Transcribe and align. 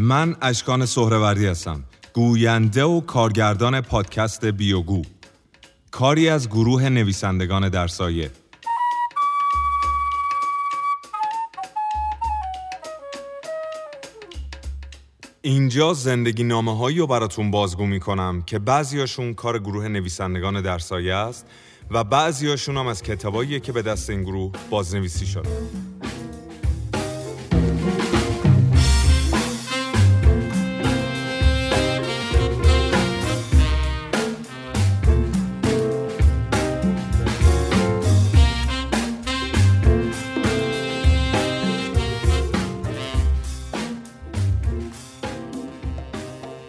من 0.00 0.36
اشکان 0.42 0.86
سهروردی 0.86 1.46
هستم. 1.46 1.84
گوینده 2.12 2.84
و 2.84 3.00
کارگردان 3.00 3.80
پادکست 3.80 4.44
بیوگو. 4.44 5.02
کاری 5.90 6.28
از 6.28 6.48
گروه 6.48 6.88
نویسندگان 6.88 7.68
در 7.68 7.86
سایه. 7.86 8.30
اینجا 15.42 15.94
زندگی 15.94 16.44
نامه 16.44 16.76
هایی 16.76 16.98
رو 16.98 17.06
براتون 17.06 17.50
بازگو 17.50 17.86
می 17.86 18.00
کنم 18.00 18.42
که 18.42 18.58
بعضیاشون 18.58 19.34
کار 19.34 19.58
گروه 19.58 19.88
نویسندگان 19.88 20.62
در 20.62 20.78
سایه 20.78 21.14
است 21.14 21.46
و 21.90 22.04
بعضیاشون 22.04 22.76
هم 22.76 22.86
از 22.86 23.02
کتاباییه 23.02 23.60
که 23.60 23.72
به 23.72 23.82
دست 23.82 24.10
این 24.10 24.22
گروه 24.22 24.52
بازنویسی 24.70 25.26
شده. 25.26 25.48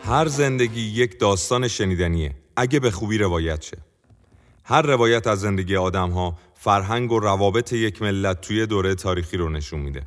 هر 0.10 0.28
زندگی 0.28 0.82
یک 0.82 1.20
داستان 1.20 1.68
شنیدنیه 1.68 2.36
اگه 2.56 2.80
به 2.80 2.92
خوبی 2.92 3.18
روایت 3.18 3.62
شه. 3.62 3.78
هر 4.64 4.82
روایت 4.82 5.28
از 5.28 5.42
زندگی 5.42 5.76
آدم 5.76 6.10
ها 6.10 6.38
فرهنگ 6.54 7.12
و 7.12 7.20
روابط 7.20 7.74
یک 7.74 8.02
ملت 8.02 8.42
توی 8.42 8.66
دوره 8.66 8.96
تاریخی 8.96 9.38
رو 9.38 9.50
نشون 9.50 9.80
میده. 9.80 10.02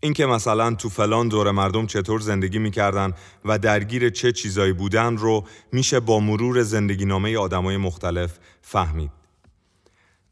اینکه 0.00 0.26
مثلا 0.26 0.74
تو 0.74 0.88
فلان 0.88 1.28
دوره 1.28 1.50
مردم 1.50 1.86
چطور 1.86 2.20
زندگی 2.20 2.58
می‌کردن 2.58 3.12
و 3.44 3.58
درگیر 3.58 4.10
چه 4.10 4.32
چیزایی 4.32 4.72
بودن 4.72 5.16
رو 5.16 5.44
میشه 5.72 6.00
با 6.00 6.20
مرور 6.20 6.62
زندگی 6.62 7.04
نامه 7.04 7.38
آدمای 7.38 7.76
مختلف 7.76 8.38
فهمید. 8.62 9.10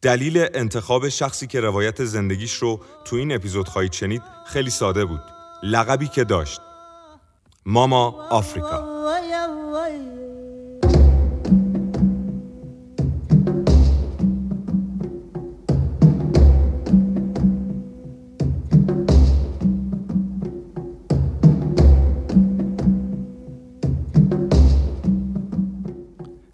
دلیل 0.02 0.46
انتخاب 0.54 1.08
شخصی 1.08 1.46
که 1.46 1.60
روایت 1.60 2.04
زندگیش 2.04 2.54
رو 2.54 2.80
تو 3.04 3.16
این 3.16 3.32
اپیزود 3.32 3.68
خواهید 3.68 3.92
شنید 3.92 4.22
خیلی 4.46 4.70
ساده 4.70 5.04
بود. 5.04 5.22
لقبی 5.62 6.08
که 6.08 6.24
داشت. 6.24 6.60
ماما 7.66 8.26
آفریکا. 8.30 8.92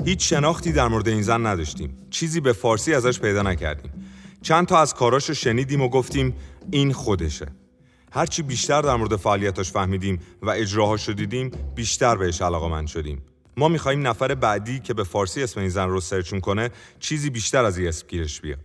هیچ 0.05 0.31
شناختی 0.31 0.73
در 0.73 0.89
مورد 0.89 1.09
این 1.09 1.23
زن 1.23 1.47
نداشتیم. 1.47 1.99
چیزی 2.11 2.41
به 2.41 2.53
فارسی 2.53 2.95
ازش 2.95 3.21
پیدا 3.21 3.43
نکردیم. 3.43 3.91
چند 4.43 4.67
تا 4.67 4.81
از 4.81 4.95
کاراشو 4.95 5.35
شنیدیم 5.35 5.81
و 5.81 5.89
گفتیم 5.89 6.35
این 6.71 6.93
خودشه. 6.93 7.47
هرچی 8.13 8.43
بیشتر 8.43 8.83
در 8.83 8.97
مورد 8.97 9.17
فعالیتاش 9.17 9.73
فهمیدیم 9.73 10.21
و 10.43 10.51
اجراهاش 10.51 11.09
رو 11.09 11.15
دیدیم 11.15 11.51
بیشتر 11.75 12.17
بهش 12.17 12.43
علاقه 12.43 12.69
من 12.69 12.87
شدیم. 12.87 13.23
ما 13.57 13.69
میخواییم 13.69 14.07
نفر 14.07 14.35
بعدی 14.35 14.81
که 14.81 14.95
به 14.95 15.05
فارسی 15.05 15.43
اسم 15.43 15.61
این 15.61 15.69
زن 15.69 15.89
رو 15.89 16.01
سرچون 16.01 16.41
کنه 16.41 16.71
چیزی 17.01 17.31
بیشتر 17.31 17.65
از 17.65 17.79
این 17.79 17.89
اسم 17.89 18.07
گیرش 18.09 18.41
بیاد. 18.41 18.59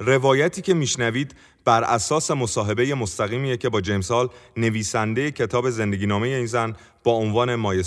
روایتی 0.00 0.62
که 0.62 0.74
میشنوید 0.74 1.34
بر 1.64 1.84
اساس 1.84 2.30
مصاحبه 2.30 2.94
مستقیمیه 2.94 3.56
که 3.56 3.68
با 3.68 3.80
جیمز 3.80 4.10
هال 4.10 4.28
نویسنده 4.56 5.30
کتاب 5.30 5.70
زندگی 5.70 6.06
نامه 6.06 6.28
این 6.28 6.46
زن 6.46 6.76
با 7.04 7.12
عنوان 7.12 7.54
مای 7.54 7.84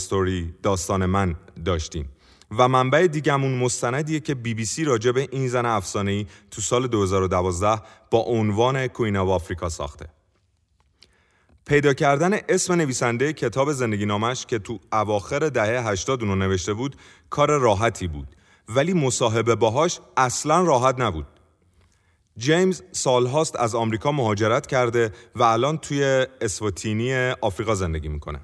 داستان 0.63 1.05
من 1.05 1.35
داشتیم. 1.65 2.09
و 2.57 2.67
منبع 2.67 3.07
دیگمون 3.07 3.57
مستندیه 3.57 4.19
که 4.19 4.35
بی 4.35 4.53
بی 4.53 4.65
سی 4.65 4.83
راجع 4.83 5.11
به 5.11 5.27
این 5.31 5.47
زن 5.47 5.65
افسانه‌ای 5.65 6.25
تو 6.51 6.61
سال 6.61 6.87
2012 6.87 7.81
با 8.11 8.19
عنوان 8.19 8.87
کوین 8.87 9.17
آف 9.17 9.29
آفریکا 9.29 9.69
ساخته. 9.69 10.14
پیدا 11.67 11.93
کردن 11.93 12.39
اسم 12.49 12.73
نویسنده 12.73 13.33
کتاب 13.33 13.71
زندگی 13.71 14.05
نامش 14.05 14.45
که 14.45 14.59
تو 14.59 14.79
اواخر 14.93 15.39
دهه 15.39 15.87
80 15.87 16.21
اونو 16.21 16.35
نوشته 16.35 16.73
بود 16.73 16.95
کار 17.29 17.59
راحتی 17.59 18.07
بود 18.07 18.35
ولی 18.69 18.93
مصاحبه 18.93 19.55
باهاش 19.55 19.99
اصلا 20.17 20.61
راحت 20.61 20.99
نبود. 20.99 21.27
جیمز 22.37 22.81
سالهاست 22.91 23.55
از 23.55 23.75
آمریکا 23.75 24.11
مهاجرت 24.11 24.67
کرده 24.67 25.11
و 25.35 25.43
الان 25.43 25.77
توی 25.77 26.27
اسواتینی 26.41 27.29
آفریقا 27.29 27.75
زندگی 27.75 28.07
می‌کنه. 28.07 28.39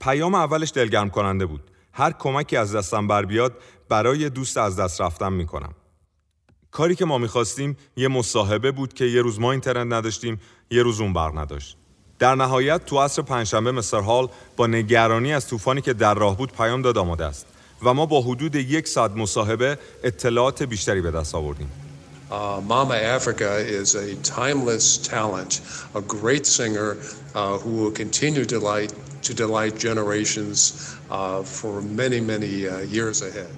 پیام 0.00 0.34
اولش 0.34 0.72
دلگرم 0.74 1.10
کننده 1.10 1.46
بود. 1.46 1.70
هر 1.92 2.12
کمکی 2.12 2.56
از 2.56 2.76
دستم 2.76 3.06
بر 3.06 3.24
بیاد 3.24 3.58
برای 3.88 4.30
دوست 4.30 4.56
از 4.56 4.76
دست 4.76 5.00
رفتم 5.00 5.32
می‌کنم 5.32 5.74
کاری 6.70 6.94
که 6.94 7.04
ما 7.04 7.18
می‌خواستیم 7.18 7.76
یه 7.96 8.08
مصاحبه 8.08 8.72
بود 8.72 8.92
که 8.92 9.04
یه 9.04 9.22
روز 9.22 9.40
ما 9.40 9.52
اینترنت 9.52 9.92
نداشتیم 9.92 10.40
یه 10.70 10.82
روز 10.82 11.00
اون 11.00 11.12
بر 11.12 11.30
نداشت 11.34 11.78
در 12.22 12.34
نهایت 12.34 12.84
تو 12.84 13.00
عصر 13.00 13.22
پنجشنبه 13.22 13.72
مستر 13.72 14.00
هال 14.00 14.28
با 14.56 14.66
نگرانی 14.66 15.32
از 15.32 15.48
طوفانی 15.48 15.80
که 15.80 15.92
در 15.92 16.14
راه 16.14 16.36
بود 16.36 16.52
پیام 16.52 16.82
داد 16.82 16.98
آماده 16.98 17.24
است 17.24 17.46
و 17.82 17.94
ما 17.94 18.06
با 18.06 18.20
حدود 18.20 18.54
یک 18.54 18.88
ساعت 18.88 19.10
مصاحبه 19.10 19.78
اطلاعات 20.04 20.62
بیشتری 20.62 21.00
به 21.00 21.10
دست 21.10 21.34
آوردیم 21.34 21.70
Uh, 22.30 22.34
Mama 22.74 22.96
Africa 23.18 23.50
is 23.80 23.94
a 23.94 24.08
timeless 24.40 24.86
talent, 25.14 25.52
a 26.00 26.02
great 26.16 26.46
singer 26.46 26.88
uh, 27.34 27.58
who 27.62 27.70
will 27.80 27.94
continue 28.02 28.44
to 28.52 28.58
delight, 28.58 28.92
to 29.26 29.32
delight 29.44 29.74
generations 29.88 30.58
uh, 31.10 31.42
for 31.58 31.74
many, 32.02 32.20
many 32.32 32.54
uh, 32.68 32.96
years 32.96 33.22
ahead. 33.22 33.52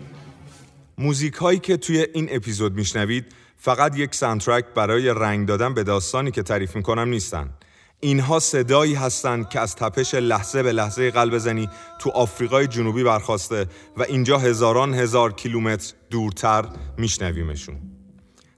موزیک 0.99 1.35
هایی 1.35 1.59
که 1.59 1.77
توی 1.77 2.07
این 2.15 2.29
اپیزود 2.31 2.75
میشنوید 2.75 3.25
فقط 3.57 3.97
یک 3.97 4.15
سانترک 4.15 4.65
برای 4.75 5.09
رنگ 5.09 5.49
دادن 5.49 5.75
به 5.75 5.85
داستانی 5.85 6.31
که 6.31 6.43
تعریف 6.43 6.77
می‌کنم 6.77 7.09
نیستن 7.09 7.51
اینها 8.01 8.39
صدایی 8.39 8.95
هستند 8.95 9.49
که 9.49 9.61
از 9.61 9.77
تپش 9.77 10.15
لحظه 10.15 10.63
به 10.63 10.73
لحظه 10.73 11.11
قلب 11.11 11.39
زنی 11.39 11.69
تو 12.01 12.11
آفریقای 12.11 12.67
جنوبی 12.67 13.05
برخواسته 13.05 13.67
و 13.97 14.03
اینجا 14.03 14.39
هزاران 14.39 14.95
هزار 14.95 15.33
کیلومتر 15.33 15.95
دورتر 16.11 16.65
میشنویمشون. 16.99 17.95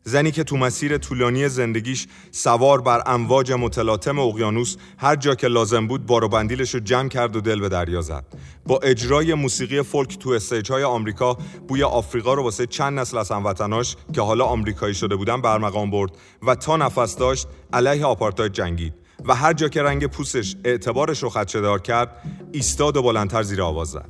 زنی 0.09 0.31
که 0.31 0.45
تو 0.45 0.57
مسیر 0.57 0.99
طولانی 0.99 1.49
زندگیش 1.49 2.07
سوار 2.31 2.81
بر 2.81 3.03
امواج 3.07 3.53
متلاطم 3.53 4.19
اقیانوس 4.19 4.77
هر 4.99 5.17
جا 5.17 5.35
که 5.35 5.47
لازم 5.47 5.87
بود 5.87 6.07
بار 6.07 6.25
و 6.25 6.29
بندیلش 6.29 6.75
رو 6.75 6.81
جمع 6.81 7.09
کرد 7.09 7.37
و 7.37 7.41
دل 7.41 7.61
به 7.61 7.69
دریا 7.69 8.01
زد. 8.01 8.25
با 8.67 8.79
اجرای 8.79 9.35
موسیقی 9.35 9.83
فولک 9.83 10.19
تو 10.19 10.31
استیج 10.31 10.73
های 10.73 10.85
آمریکا 10.85 11.39
بوی 11.69 11.83
آفریقا 11.83 12.35
رو 12.35 12.43
واسه 12.43 12.67
چند 12.67 12.99
نسل 12.99 13.19
از 13.19 13.31
هموطناش 13.31 13.97
که 14.13 14.21
حالا 14.21 14.45
آمریکایی 14.45 14.95
شده 14.95 15.17
بودن 15.17 15.41
برمقام 15.41 15.91
برد 15.91 16.11
و 16.43 16.55
تا 16.55 16.77
نفس 16.77 17.17
داشت 17.17 17.47
علیه 17.73 18.05
آپارتاید 18.05 18.53
جنگید. 18.53 19.06
و 19.29 19.35
هر 19.35 19.53
جا 19.53 19.69
که 19.69 19.83
رنگ 19.83 20.07
پوستش 20.07 20.57
اعتبارش 20.65 21.23
رو 21.23 21.29
خدشه‌دار 21.29 21.81
کرد 21.81 22.11
ایستاد 22.53 22.97
و 22.97 23.03
بلندتر 23.03 23.43
زیر 23.43 23.63
آواز 23.63 23.89
زد. 23.89 24.09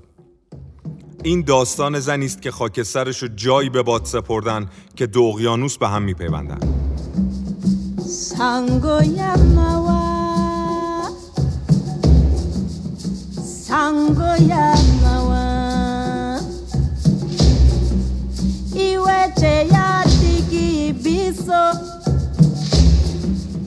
این 1.23 1.43
داستان 1.43 2.01
زنی 2.01 2.27
است 2.27 2.43
که 2.43 2.51
خاکسترش 2.51 3.23
رو 3.23 3.29
جایی 3.29 3.71
به 3.71 3.83
باد 3.83 4.05
سپردن 4.05 4.71
که 4.97 5.07
دو 5.07 5.23
اقیانوس 5.23 5.79
به 5.79 5.89
هم 5.89 6.03
میپیوندن. 6.03 6.59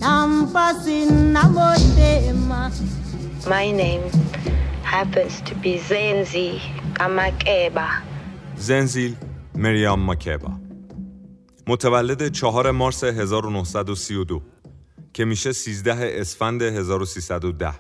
My 0.02 0.26
name 3.84 4.04
happens 4.84 5.42
to 5.42 5.56
be 5.56 5.78
Zenzi 5.78 6.62
Amakeba. 7.00 8.04
زنزیل 8.58 9.16
مریام 9.56 10.00
ماکبا 10.00 10.52
متولد 11.68 12.32
4 12.32 12.72
مارس 12.72 13.04
1932 13.04 14.42
که 15.14 15.26
میشه 15.26 15.52
13 15.52 16.22
اسفند 16.22 16.62
1310 16.62 17.74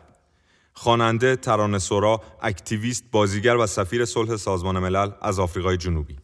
خواننده، 0.74 1.36
ترانه‌سرا، 1.36 2.21
اکتیویست، 2.42 3.04
بازیگر 3.12 3.56
و 3.56 3.68
سفیر 3.68 4.06
صلح 4.06 4.36
سازمان 4.36 4.80
ملل 4.80 5.12
از 5.21 5.39
آفریقای 5.39 5.77
جنوبی. 5.77 6.18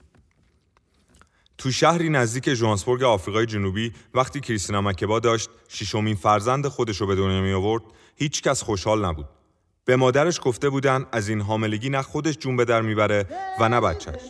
تو 1.57 1.71
شهری 1.71 2.09
نزدیک 2.09 2.43
جوانسبورگ 2.43 3.03
آفریقای 3.03 3.45
جنوبی 3.45 3.91
وقتی 4.13 4.39
کریستینا 4.39 4.81
مکبا 4.81 5.19
داشت 5.19 5.49
ششمین 5.69 6.15
فرزند 6.15 6.67
خودش 6.67 7.01
رو 7.01 7.07
به 7.07 7.15
دنیا 7.15 7.41
می 7.41 7.53
آورد 7.53 7.83
هیچ 8.15 8.41
کس 8.41 8.63
خوشحال 8.63 9.05
نبود. 9.05 9.25
به 9.85 9.95
مادرش 9.95 10.39
گفته 10.43 10.69
بودن 10.69 11.05
از 11.11 11.29
این 11.29 11.41
حاملگی 11.41 11.89
نه 11.89 12.01
خودش 12.01 12.37
جون 12.37 12.55
به 12.55 12.65
در 12.65 12.81
می‌بره 12.81 13.25
و 13.59 13.69
نه 13.69 13.81
بچهش. 13.81 14.21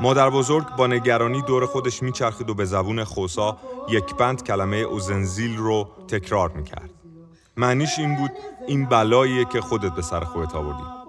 مادر 0.00 0.30
بزرگ 0.30 0.76
با 0.76 0.86
نگرانی 0.86 1.42
دور 1.42 1.66
خودش 1.66 2.02
میچرخید 2.02 2.50
و 2.50 2.54
به 2.54 2.64
زبون 2.64 3.04
خوسا 3.04 3.58
یک 3.88 4.14
بند 4.14 4.42
کلمه 4.42 4.76
اوزنزیل 4.76 5.56
رو 5.56 5.88
تکرار 6.08 6.52
می‌کرد. 6.52 6.90
معنیش 7.56 7.98
این 7.98 8.16
بود 8.16 8.30
این 8.68 8.86
بلاییه 8.86 9.44
که 9.44 9.60
خودت 9.60 9.94
به 9.94 10.02
سر 10.02 10.24
خودت 10.24 10.54
آوردی. 10.54 11.01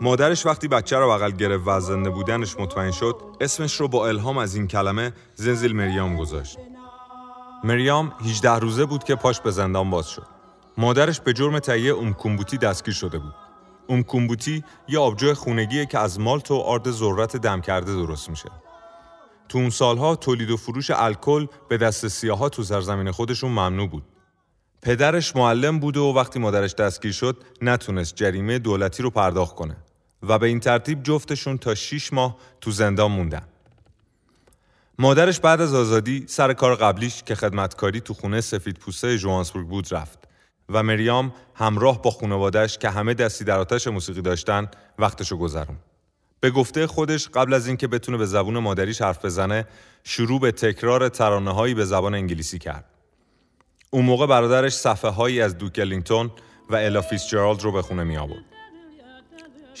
مادرش 0.00 0.46
وقتی 0.46 0.68
بچه 0.68 0.96
رو 0.96 1.08
بغل 1.10 1.30
گرفت 1.30 1.62
و 1.66 1.80
زنده 1.80 2.10
بودنش 2.10 2.56
مطمئن 2.58 2.90
شد 2.90 3.16
اسمش 3.40 3.80
رو 3.80 3.88
با 3.88 4.08
الهام 4.08 4.38
از 4.38 4.54
این 4.54 4.68
کلمه 4.68 5.12
زنزیل 5.34 5.76
مریام 5.76 6.16
گذاشت. 6.16 6.58
مریام 7.64 8.12
18 8.20 8.50
روزه 8.50 8.84
بود 8.84 9.04
که 9.04 9.14
پاش 9.14 9.40
به 9.40 9.50
زندان 9.50 9.90
باز 9.90 10.08
شد. 10.08 10.26
مادرش 10.78 11.20
به 11.20 11.32
جرم 11.32 11.58
تهیه 11.58 11.90
اومکومبوتی 11.90 12.58
دستگیر 12.58 12.94
شده 12.94 13.18
بود. 13.18 13.34
اومکومبوتی 13.86 14.64
یه 14.88 14.98
آبجو 14.98 15.34
خونگیه 15.34 15.86
که 15.86 15.98
از 15.98 16.20
مالت 16.20 16.50
و 16.50 16.54
آرد 16.54 16.90
ذرت 16.90 17.36
دم 17.36 17.60
کرده 17.60 17.92
درست 17.92 18.30
میشه. 18.30 18.48
تو 19.48 19.58
اون 19.58 19.70
سالها 19.70 20.16
تولید 20.16 20.50
و 20.50 20.56
فروش 20.56 20.90
الکل 20.90 21.46
به 21.68 21.76
دست 21.76 22.08
سیاها 22.08 22.48
تو 22.48 22.62
سرزمین 22.62 23.10
خودشون 23.10 23.50
ممنوع 23.50 23.88
بود. 23.88 24.02
پدرش 24.82 25.36
معلم 25.36 25.78
بود 25.78 25.96
و 25.96 26.04
وقتی 26.04 26.38
مادرش 26.38 26.74
دستگیر 26.74 27.12
شد 27.12 27.44
نتونست 27.62 28.14
جریمه 28.14 28.58
دولتی 28.58 29.02
رو 29.02 29.10
پرداخت 29.10 29.54
کنه. 29.54 29.76
و 30.22 30.38
به 30.38 30.46
این 30.46 30.60
ترتیب 30.60 31.02
جفتشون 31.02 31.58
تا 31.58 31.74
6 31.74 32.12
ماه 32.12 32.36
تو 32.60 32.70
زندان 32.70 33.10
موندن. 33.10 33.42
مادرش 34.98 35.40
بعد 35.40 35.60
از 35.60 35.74
آزادی 35.74 36.24
سر 36.28 36.52
کار 36.52 36.74
قبلیش 36.74 37.22
که 37.22 37.34
خدمتکاری 37.34 38.00
تو 38.00 38.14
خونه 38.14 38.40
سفید 38.40 38.78
پوسته 38.78 39.18
جوانسبورگ 39.18 39.66
بود 39.66 39.94
رفت 39.94 40.18
و 40.68 40.82
مریام 40.82 41.32
همراه 41.54 42.02
با 42.02 42.10
خانوادش 42.10 42.78
که 42.78 42.90
همه 42.90 43.14
دستی 43.14 43.44
در 43.44 43.58
آتش 43.58 43.86
موسیقی 43.86 44.22
داشتن 44.22 44.68
وقتشو 44.98 45.36
گذرون. 45.36 45.76
به 46.40 46.50
گفته 46.50 46.86
خودش 46.86 47.28
قبل 47.28 47.54
از 47.54 47.66
اینکه 47.66 47.86
بتونه 47.86 48.18
به 48.18 48.26
زبون 48.26 48.58
مادریش 48.58 49.02
حرف 49.02 49.24
بزنه 49.24 49.66
شروع 50.04 50.40
به 50.40 50.52
تکرار 50.52 51.08
ترانه 51.08 51.74
به 51.74 51.84
زبان 51.84 52.14
انگلیسی 52.14 52.58
کرد. 52.58 52.84
اون 53.90 54.04
موقع 54.04 54.26
برادرش 54.26 54.72
صفحه 54.72 55.10
هایی 55.10 55.40
از 55.40 55.58
دوکلینگتون 55.58 56.30
و 56.70 56.76
الا 56.76 57.02
جرالد 57.30 57.62
رو 57.62 57.72
به 57.72 57.82
خونه 57.82 58.04
می 58.04 58.16
آورد. 58.16 58.57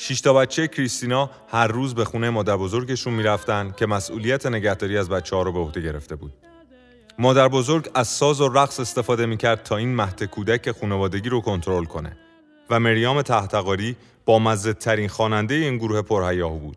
شش 0.00 0.20
تا 0.20 0.32
بچه 0.32 0.68
کریستینا 0.68 1.30
هر 1.48 1.66
روز 1.66 1.94
به 1.94 2.04
خونه 2.04 2.30
مادر 2.30 2.56
بزرگشون 2.56 3.14
می‌رفتن 3.14 3.74
که 3.76 3.86
مسئولیت 3.86 4.46
نگهداری 4.46 4.98
از 4.98 5.08
بچه 5.08 5.36
ها 5.36 5.42
رو 5.42 5.52
به 5.52 5.58
عهده 5.58 5.80
گرفته 5.80 6.16
بود. 6.16 6.32
مادر 7.18 7.48
بزرگ 7.48 7.90
از 7.94 8.08
ساز 8.08 8.40
و 8.40 8.48
رقص 8.48 8.80
استفاده 8.80 9.26
می‌کرد 9.26 9.62
تا 9.62 9.76
این 9.76 9.94
مهد 9.94 10.24
کودک 10.24 10.72
خانوادگی 10.80 11.28
رو 11.28 11.40
کنترل 11.40 11.84
کنه 11.84 12.16
و 12.70 12.80
مریام 12.80 13.22
تحتقاری 13.22 13.96
با 14.24 14.38
مزه 14.38 14.72
ترین 14.72 15.08
خواننده 15.08 15.54
این 15.54 15.76
گروه 15.76 16.02
پرهیاهو 16.02 16.58
بود. 16.58 16.76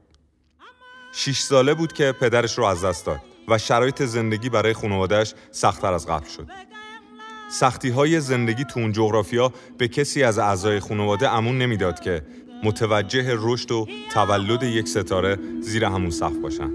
شش 1.14 1.40
ساله 1.40 1.74
بود 1.74 1.94
که 1.94 2.12
پدرش 2.12 2.58
رو 2.58 2.64
از 2.64 2.86
دست 2.86 3.06
داد 3.06 3.20
و 3.48 3.58
شرایط 3.58 4.04
زندگی 4.04 4.50
برای 4.50 4.74
خانوادهش 4.74 5.34
سختتر 5.52 5.94
از 5.94 6.08
قبل 6.08 6.28
شد. 6.28 6.48
سختی 7.52 7.90
های 7.90 8.20
زندگی 8.20 8.64
تو 8.64 8.80
اون 8.80 8.92
جغرافیا 8.92 9.54
به 9.78 9.88
کسی 9.88 10.24
از 10.24 10.40
اعضای 10.40 10.80
خانواده 10.80 11.30
امون 11.30 11.58
نمی‌داد 11.58 12.00
که 12.00 12.24
متوجه 12.64 13.34
رشد 13.38 13.72
و 13.72 13.88
تولد 14.14 14.64
یک 14.64 14.88
ستاره 14.88 15.38
زیر 15.62 15.86
همون 15.86 16.10
صف 16.10 16.34
باشن. 16.38 16.72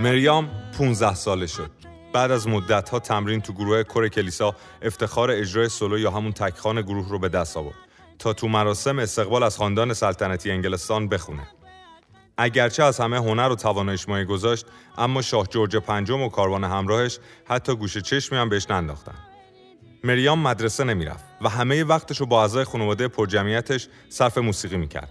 مریام 0.00 0.48
15 0.78 1.14
ساله 1.14 1.46
شد. 1.46 1.70
بعد 2.12 2.30
از 2.30 2.48
مدت 2.48 3.02
تمرین 3.02 3.40
تو 3.40 3.52
گروه 3.52 3.82
کور 3.82 4.08
کلیسا 4.08 4.54
افتخار 4.82 5.30
اجرای 5.30 5.68
سولو 5.68 5.98
یا 5.98 6.10
همون 6.10 6.32
تکخان 6.32 6.82
گروه 6.82 7.08
رو 7.08 7.18
به 7.18 7.28
دست 7.28 7.56
آورد 7.56 7.85
تا 8.18 8.32
تو 8.32 8.48
مراسم 8.48 8.98
استقبال 8.98 9.42
از 9.42 9.56
خاندان 9.56 9.94
سلطنتی 9.94 10.50
انگلستان 10.50 11.08
بخونه. 11.08 11.48
اگرچه 12.38 12.82
از 12.82 13.00
همه 13.00 13.16
هنر 13.16 13.48
و 13.48 13.54
توانایش 13.54 14.08
مایه 14.08 14.24
گذاشت 14.24 14.66
اما 14.98 15.22
شاه 15.22 15.46
جورج 15.46 15.76
پنجم 15.76 16.22
و 16.22 16.28
کاروان 16.28 16.64
همراهش 16.64 17.18
حتی 17.44 17.76
گوش 17.76 17.98
چشمی 17.98 18.38
هم 18.38 18.48
بهش 18.48 18.70
ننداختن. 18.70 19.14
مریام 20.04 20.38
مدرسه 20.38 20.84
نمی‌رفت 20.84 21.24
و 21.40 21.48
همه 21.48 21.84
وقتش 21.84 22.20
رو 22.20 22.26
با 22.26 22.42
اعضای 22.42 22.64
خانواده 22.64 23.08
پرجمعیتش 23.08 23.88
صرف 24.08 24.38
موسیقی 24.38 24.76
می‌کرد. 24.76 25.08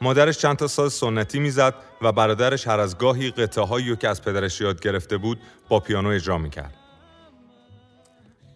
مادرش 0.00 0.38
چند 0.38 0.56
تا 0.56 0.66
ساز 0.66 0.92
سنتی 0.92 1.38
می‌زد 1.38 1.74
و 2.02 2.12
برادرش 2.12 2.66
هر 2.66 2.80
از 2.80 2.98
گاهی 2.98 3.30
قطعه 3.30 3.64
هایی 3.64 3.96
که 3.96 4.08
از 4.08 4.22
پدرش 4.22 4.60
یاد 4.60 4.80
گرفته 4.80 5.16
بود 5.16 5.40
با 5.68 5.80
پیانو 5.80 6.08
اجرا 6.08 6.38
می‌کرد. 6.38 6.74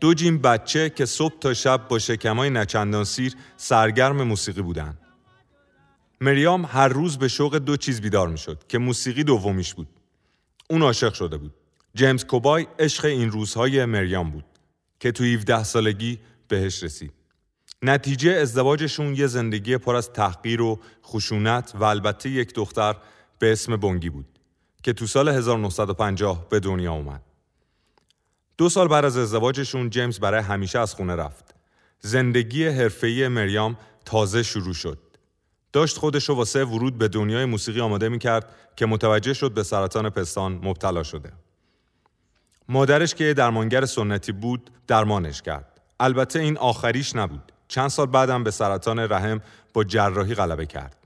دو 0.05 0.15
جیم 0.15 0.39
بچه 0.39 0.91
که 0.91 1.07
صبح 1.07 1.39
تا 1.39 1.55
شب 1.55 1.89
با 1.89 1.99
شکمای 1.99 2.51
نچندان 2.51 3.05
سیر 3.05 3.35
سرگرم 3.57 4.23
موسیقی 4.23 4.63
بودند. 4.63 4.99
مریام 6.21 6.65
هر 6.65 6.89
روز 6.89 7.19
به 7.19 7.29
شوق 7.29 7.57
دو 7.57 7.77
چیز 7.77 8.01
بیدار 8.01 8.29
می‌شد 8.29 8.67
که 8.69 8.79
موسیقی 8.79 9.25
دومیش 9.25 9.75
بود. 9.75 9.89
اون 10.71 10.83
عاشق 10.83 11.13
شده 11.15 11.37
بود. 11.37 11.55
جیمز 11.95 12.25
کوبای 12.25 12.67
عشق 12.79 13.05
این 13.05 13.31
روزهای 13.31 13.85
مریام 13.85 14.31
بود 14.31 14.45
که 15.01 15.13
تو 15.13 15.25
17 15.25 15.65
سالگی 15.65 16.19
بهش 16.49 16.83
رسید. 16.83 17.13
نتیجه 17.83 18.31
ازدواجشون 18.31 19.15
یه 19.15 19.27
زندگی 19.27 19.77
پر 19.77 19.97
از 19.97 20.13
تحقیر 20.13 20.63
و 20.63 20.81
خشونت 21.05 21.73
و 21.75 21.85
البته 21.85 22.31
یک 22.31 22.55
دختر 22.55 22.97
به 23.39 23.53
اسم 23.53 23.77
بونگی 23.77 24.11
بود 24.11 24.39
که 24.83 24.93
تو 24.93 25.07
سال 25.07 25.29
1950 25.29 26.49
به 26.49 26.61
دنیا 26.61 26.93
اومد. 26.93 27.34
دو 28.59 28.69
سال 28.69 28.89
بعد 28.89 29.05
از 29.05 29.17
ازدواجشون 29.17 29.91
جیمز 29.91 30.21
برای 30.21 30.43
همیشه 30.43 30.79
از 30.79 30.95
خونه 30.95 31.17
رفت. 31.17 31.55
زندگی 32.01 32.67
حرفه‌ای 32.67 33.29
مریام 33.29 33.77
تازه 34.05 34.43
شروع 34.43 34.75
شد. 34.75 34.99
داشت 35.73 35.99
خودش 35.99 36.29
رو 36.29 36.35
واسه 36.35 36.65
ورود 36.65 36.99
به 36.99 37.09
دنیای 37.09 37.45
موسیقی 37.45 37.81
آماده 37.81 38.09
می‌کرد 38.09 38.55
که 38.77 38.87
متوجه 38.87 39.33
شد 39.33 39.53
به 39.53 39.63
سرطان 39.63 40.11
پستان 40.11 40.61
مبتلا 40.63 41.03
شده. 41.03 41.33
مادرش 42.69 43.15
که 43.15 43.35
درمانگر 43.35 43.85
سنتی 43.85 44.33
بود 44.33 44.71
درمانش 44.87 45.43
کرد. 45.43 45.81
البته 46.01 46.39
این 46.39 46.59
آخریش 46.59 47.17
نبود. 47.17 47.53
چند 47.69 47.89
سال 47.89 48.07
بعدم 48.07 48.45
به 48.45 48.51
سرطان 48.51 48.99
رحم 48.99 49.41
با 49.73 49.85
جراحی 49.85 50.35
غلبه 50.35 50.67
کرد. 50.67 50.97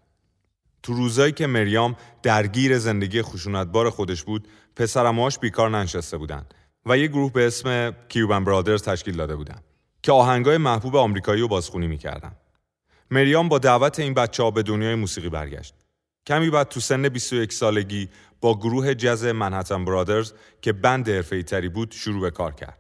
تو 0.83 0.93
روزایی 0.93 1.33
که 1.33 1.47
مریام 1.47 1.97
درگیر 2.23 2.79
زندگی 2.79 3.23
خشونتبار 3.23 3.91
خودش 3.91 4.23
بود، 4.23 4.49
پسرماش 4.77 5.39
بیکار 5.39 5.71
ننشسته 5.71 6.17
بودن 6.17 6.47
و 6.89 6.99
یه 6.99 7.07
گروه 7.07 7.33
به 7.33 7.47
اسم 7.47 7.97
کیوبن 8.09 8.45
برادرز 8.45 8.83
تشکیل 8.83 9.17
داده 9.17 9.37
بودن 9.37 9.61
که 10.03 10.13
آهنگای 10.13 10.57
محبوب 10.57 10.97
آمریکایی 10.97 11.41
رو 11.41 11.49
بازخونی 11.49 11.87
می‌کردن. 11.87 12.33
مریام 13.11 13.49
با 13.49 13.59
دعوت 13.59 13.99
این 13.99 14.15
بچه 14.15 14.43
ها 14.43 14.51
به 14.51 14.63
دنیای 14.63 14.95
موسیقی 14.95 15.29
برگشت. 15.29 15.75
کمی 16.27 16.51
بعد 16.51 16.69
تو 16.69 16.81
سن 16.81 17.09
21 17.09 17.53
سالگی 17.53 18.09
با 18.41 18.59
گروه 18.59 18.95
جز 18.95 19.25
منحتن 19.25 19.85
برادرز 19.85 20.33
که 20.63 20.73
بند 20.73 21.09
حرفه‌ای 21.09 21.43
تری 21.43 21.69
بود 21.69 21.93
شروع 21.93 22.21
به 22.21 22.31
کار 22.31 22.55
کرد. 22.55 22.79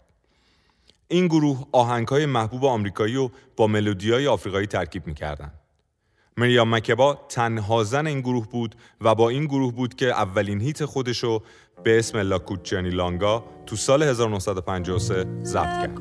این 1.08 1.26
گروه 1.26 1.66
آهنگهای 1.72 2.26
محبوب 2.26 2.64
آمریکایی 2.64 3.14
رو 3.14 3.30
با 3.56 3.66
ملودیای 3.66 4.26
آفریقایی 4.26 4.66
ترکیب 4.66 5.06
می‌کردن. 5.06 5.52
مریام 6.38 6.75
مکبا 6.75 7.18
تنها 7.28 7.85
زن 7.85 8.07
این 8.07 8.21
گروه 8.21 8.49
بود 8.49 8.75
و 9.00 9.14
با 9.14 9.28
این 9.28 9.45
گروه 9.45 9.73
بود 9.73 9.95
که 9.95 10.07
اولین 10.07 10.61
هیت 10.61 10.85
خودشو 10.85 11.42
به 11.85 11.99
اسم 11.99 12.18
لاکوچانی 12.18 12.90
لانگا 12.90 13.45
تو 13.66 13.76
سال 13.76 14.02
1953 14.02 15.26
ضبط 15.42 15.64
کرد. 15.64 15.99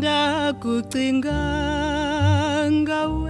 ndakucinga 0.00 1.40
ngawe 2.80 3.29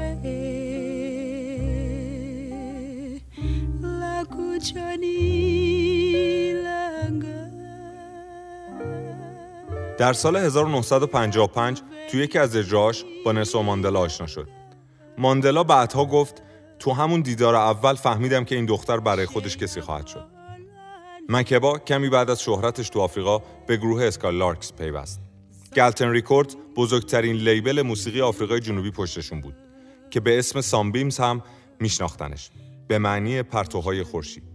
در 10.00 10.12
سال 10.12 10.37
1955 10.37 11.83
تو 12.11 12.17
یکی 12.17 12.38
از 12.38 12.57
اجراهاش 12.57 13.05
با 13.25 13.33
نلسون 13.33 13.64
ماندلا 13.64 14.00
آشنا 14.00 14.26
شد. 14.26 14.49
ماندلا 15.19 15.64
بعدها 15.64 16.05
گفت 16.05 16.43
تو 16.79 16.93
همون 16.93 17.21
دیدار 17.21 17.55
اول 17.55 17.95
فهمیدم 17.95 18.45
که 18.45 18.55
این 18.55 18.67
دختر 18.67 19.00
برای 19.00 19.26
خودش 19.26 19.57
کسی 19.57 19.81
خواهد 19.81 20.07
شد. 20.07 20.26
مکبا 21.29 21.79
کمی 21.79 22.09
بعد 22.09 22.31
از 22.31 22.43
شهرتش 22.43 22.88
تو 22.88 23.00
آفریقا 23.00 23.38
به 23.67 23.76
گروه 23.76 24.05
اسکایلارکس 24.04 24.73
پیوست. 24.73 25.21
گلتن 25.76 26.11
ریکورد 26.11 26.55
بزرگترین 26.76 27.37
label 27.37 27.83
موسیقی 27.83 28.21
آفریقای 28.21 28.61
جنوبی 28.61 28.90
پشتشون 28.90 29.40
بود 29.40 29.55
که 30.11 30.21
به 30.21 30.38
اسم 30.38 30.61
Sunbeams 30.61 31.19
هم 31.19 31.43
میشناختنش 31.81 32.50
به 32.88 32.99
معنی 32.99 33.43
پرتوهای 33.43 34.02
خورشید. 34.02 34.50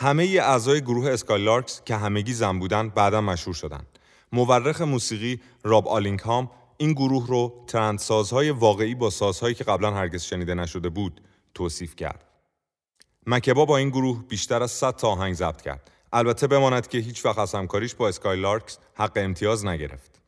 همه 0.00 0.24
اعضای 0.24 0.80
گروه 0.80 1.10
اسکایلارکس 1.10 1.82
که 1.84 1.96
همگی 1.96 2.32
زن 2.32 2.58
بودن 2.58 2.88
بعدا 2.88 3.20
مشهور 3.20 3.54
شدن. 3.54 3.86
مورخ 4.32 4.80
موسیقی 4.80 5.40
راب 5.64 5.88
آلینگهام 5.88 6.50
این 6.76 6.92
گروه 6.92 7.26
رو 7.26 7.64
ترندسازهای 7.66 8.50
واقعی 8.50 8.94
با 8.94 9.10
سازهایی 9.10 9.54
که 9.54 9.64
قبلا 9.64 9.94
هرگز 9.94 10.22
شنیده 10.22 10.54
نشده 10.54 10.88
بود 10.88 11.20
توصیف 11.54 11.96
کرد. 11.96 12.24
مکبا 13.26 13.64
با 13.64 13.76
این 13.76 13.90
گروه 13.90 14.24
بیشتر 14.28 14.62
از 14.62 14.70
100 14.70 14.96
تا 14.96 15.08
آهنگ 15.08 15.34
ضبط 15.34 15.62
کرد. 15.62 15.90
البته 16.12 16.46
بماند 16.46 16.88
که 16.88 16.98
هیچ 16.98 17.26
وقت 17.26 17.38
از 17.38 17.54
همکاریش 17.54 17.94
با 17.94 18.08
اسکایلارکس 18.08 18.78
حق 18.94 19.12
امتیاز 19.16 19.66
نگرفت. 19.66 20.20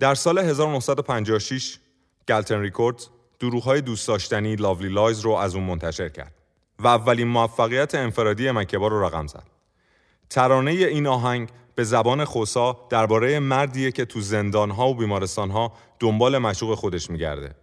در 0.00 0.14
سال 0.14 0.38
1956 0.38 1.78
گلتن 2.28 2.60
ریکوردز 2.60 3.08
دروغ 3.38 3.76
دوست 3.76 4.08
داشتنی 4.08 4.56
Lovely 4.56 4.88
Lies 4.88 5.20
رو 5.20 5.30
از 5.30 5.54
اون 5.54 5.64
منتشر 5.64 6.08
کرد 6.08 6.33
و 6.78 6.86
اولین 6.86 7.28
موفقیت 7.28 7.94
انفرادی 7.94 8.50
مکبا 8.50 8.88
رو 8.88 9.04
رقم 9.04 9.26
زد. 9.26 9.46
ترانه 10.30 10.70
این 10.70 11.06
آهنگ 11.06 11.48
به 11.74 11.84
زبان 11.84 12.24
خوسا 12.24 12.86
درباره 12.90 13.38
مردیه 13.38 13.92
که 13.92 14.04
تو 14.04 14.20
زندانها 14.20 14.88
و 14.88 14.94
بیمارستانها 14.94 15.72
دنبال 16.00 16.38
معشوق 16.38 16.74
خودش 16.74 17.10
میگرده. 17.10 17.54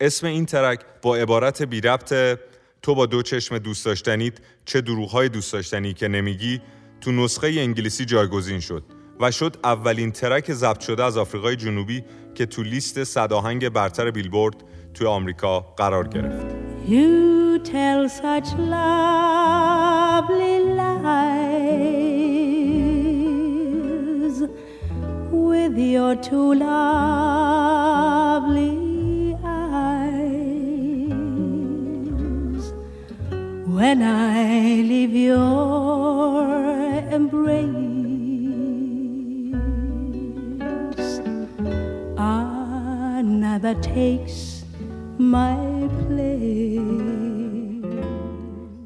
اسم 0.00 0.26
این 0.26 0.46
ترک 0.46 0.80
با 1.02 1.16
عبارت 1.16 1.62
بی 1.62 1.80
ربط 1.80 2.38
تو 2.82 2.94
با 2.94 3.06
دو 3.06 3.22
چشم 3.22 3.58
دوست 3.58 3.84
داشتنیت 3.84 4.34
چه 4.64 4.80
دروغهای 4.80 5.28
دوست 5.28 5.52
داشتنی 5.52 5.94
که 5.94 6.08
نمیگی 6.08 6.60
تو 7.00 7.12
نسخه 7.12 7.46
انگلیسی 7.46 8.04
جایگزین 8.04 8.60
شد 8.60 8.84
و 9.20 9.30
شد 9.30 9.56
اولین 9.64 10.12
ترک 10.12 10.52
ضبط 10.52 10.80
شده 10.80 11.04
از 11.04 11.16
آفریقای 11.16 11.56
جنوبی 11.56 12.04
که 12.34 12.46
تو 12.46 12.62
لیست 12.62 13.04
صد 13.04 13.32
آهنگ 13.32 13.68
برتر 13.68 14.10
بیلبورد 14.10 14.56
توی 14.93 15.07
آمریکا 15.07 15.59
قرار 15.59 16.07
گرفت. 16.07 16.45
You 16.87 17.59
tell 17.59 18.09
such 18.09 18.53
lovely 18.57 20.59
lies 20.81 22.09
with 25.31 25.77
your 25.77 26.15
two 26.15 26.55
lovely 26.55 26.97
eyes 29.45 30.63
when 33.75 34.01
I 34.01 34.81
leave 34.91 35.13
your 35.13 36.47
embrace. 37.11 37.67
Another 42.17 43.75
takes 43.75 44.52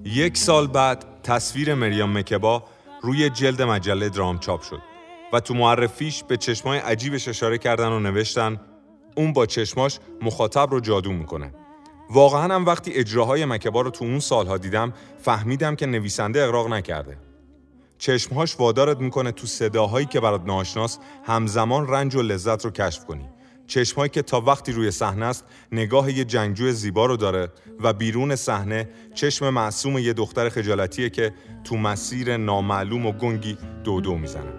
یک 0.04 0.36
سال 0.36 0.66
بعد 0.66 1.04
تصویر 1.22 1.74
مریام 1.74 2.18
مکبا 2.18 2.62
روی 3.02 3.30
جلد 3.30 3.62
مجله 3.62 4.08
درام 4.08 4.38
چاپ 4.38 4.62
شد 4.62 4.80
و 5.32 5.40
تو 5.40 5.54
معرفیش 5.54 6.24
به 6.24 6.36
چشمای 6.36 6.78
عجیبش 6.78 7.28
اشاره 7.28 7.58
کردن 7.58 7.88
و 7.88 8.00
نوشتن 8.00 8.60
اون 9.16 9.32
با 9.32 9.46
چشماش 9.46 9.98
مخاطب 10.22 10.70
رو 10.70 10.80
جادو 10.80 11.12
می‌کنه. 11.12 11.54
واقعا 12.10 12.54
هم 12.54 12.66
وقتی 12.66 12.92
اجراهای 12.92 13.44
مکبا 13.44 13.80
رو 13.80 13.90
تو 13.90 14.04
اون 14.04 14.20
سالها 14.20 14.58
دیدم 14.58 14.92
فهمیدم 15.22 15.76
که 15.76 15.86
نویسنده 15.86 16.44
اقراق 16.44 16.68
نکرده. 16.68 17.16
چشمهاش 17.98 18.60
وادارت 18.60 19.00
می‌کنه 19.00 19.32
تو 19.32 19.46
صداهایی 19.46 20.06
که 20.06 20.20
برات 20.20 20.44
ناشناس 20.46 20.98
همزمان 21.24 21.88
رنج 21.88 22.14
و 22.14 22.22
لذت 22.22 22.64
رو 22.64 22.70
کشف 22.70 23.04
کنی. 23.04 23.28
چشمایی 23.68 24.08
که 24.08 24.22
تا 24.22 24.40
وقتی 24.40 24.72
روی 24.72 24.90
صحنه 24.90 25.26
است 25.26 25.44
نگاه 25.72 26.12
یه 26.12 26.24
جنگجو 26.24 26.72
زیبا 26.72 27.06
رو 27.06 27.16
داره 27.16 27.48
و 27.80 27.92
بیرون 27.92 28.36
صحنه 28.36 28.88
چشم 29.14 29.50
معصوم 29.50 29.98
یه 29.98 30.12
دختر 30.12 30.48
خجالتیه 30.48 31.10
که 31.10 31.32
تو 31.64 31.76
مسیر 31.76 32.36
نامعلوم 32.36 33.06
و 33.06 33.12
گنگی 33.12 33.58
دودو 33.84 34.14
می‌زنه. 34.14 34.52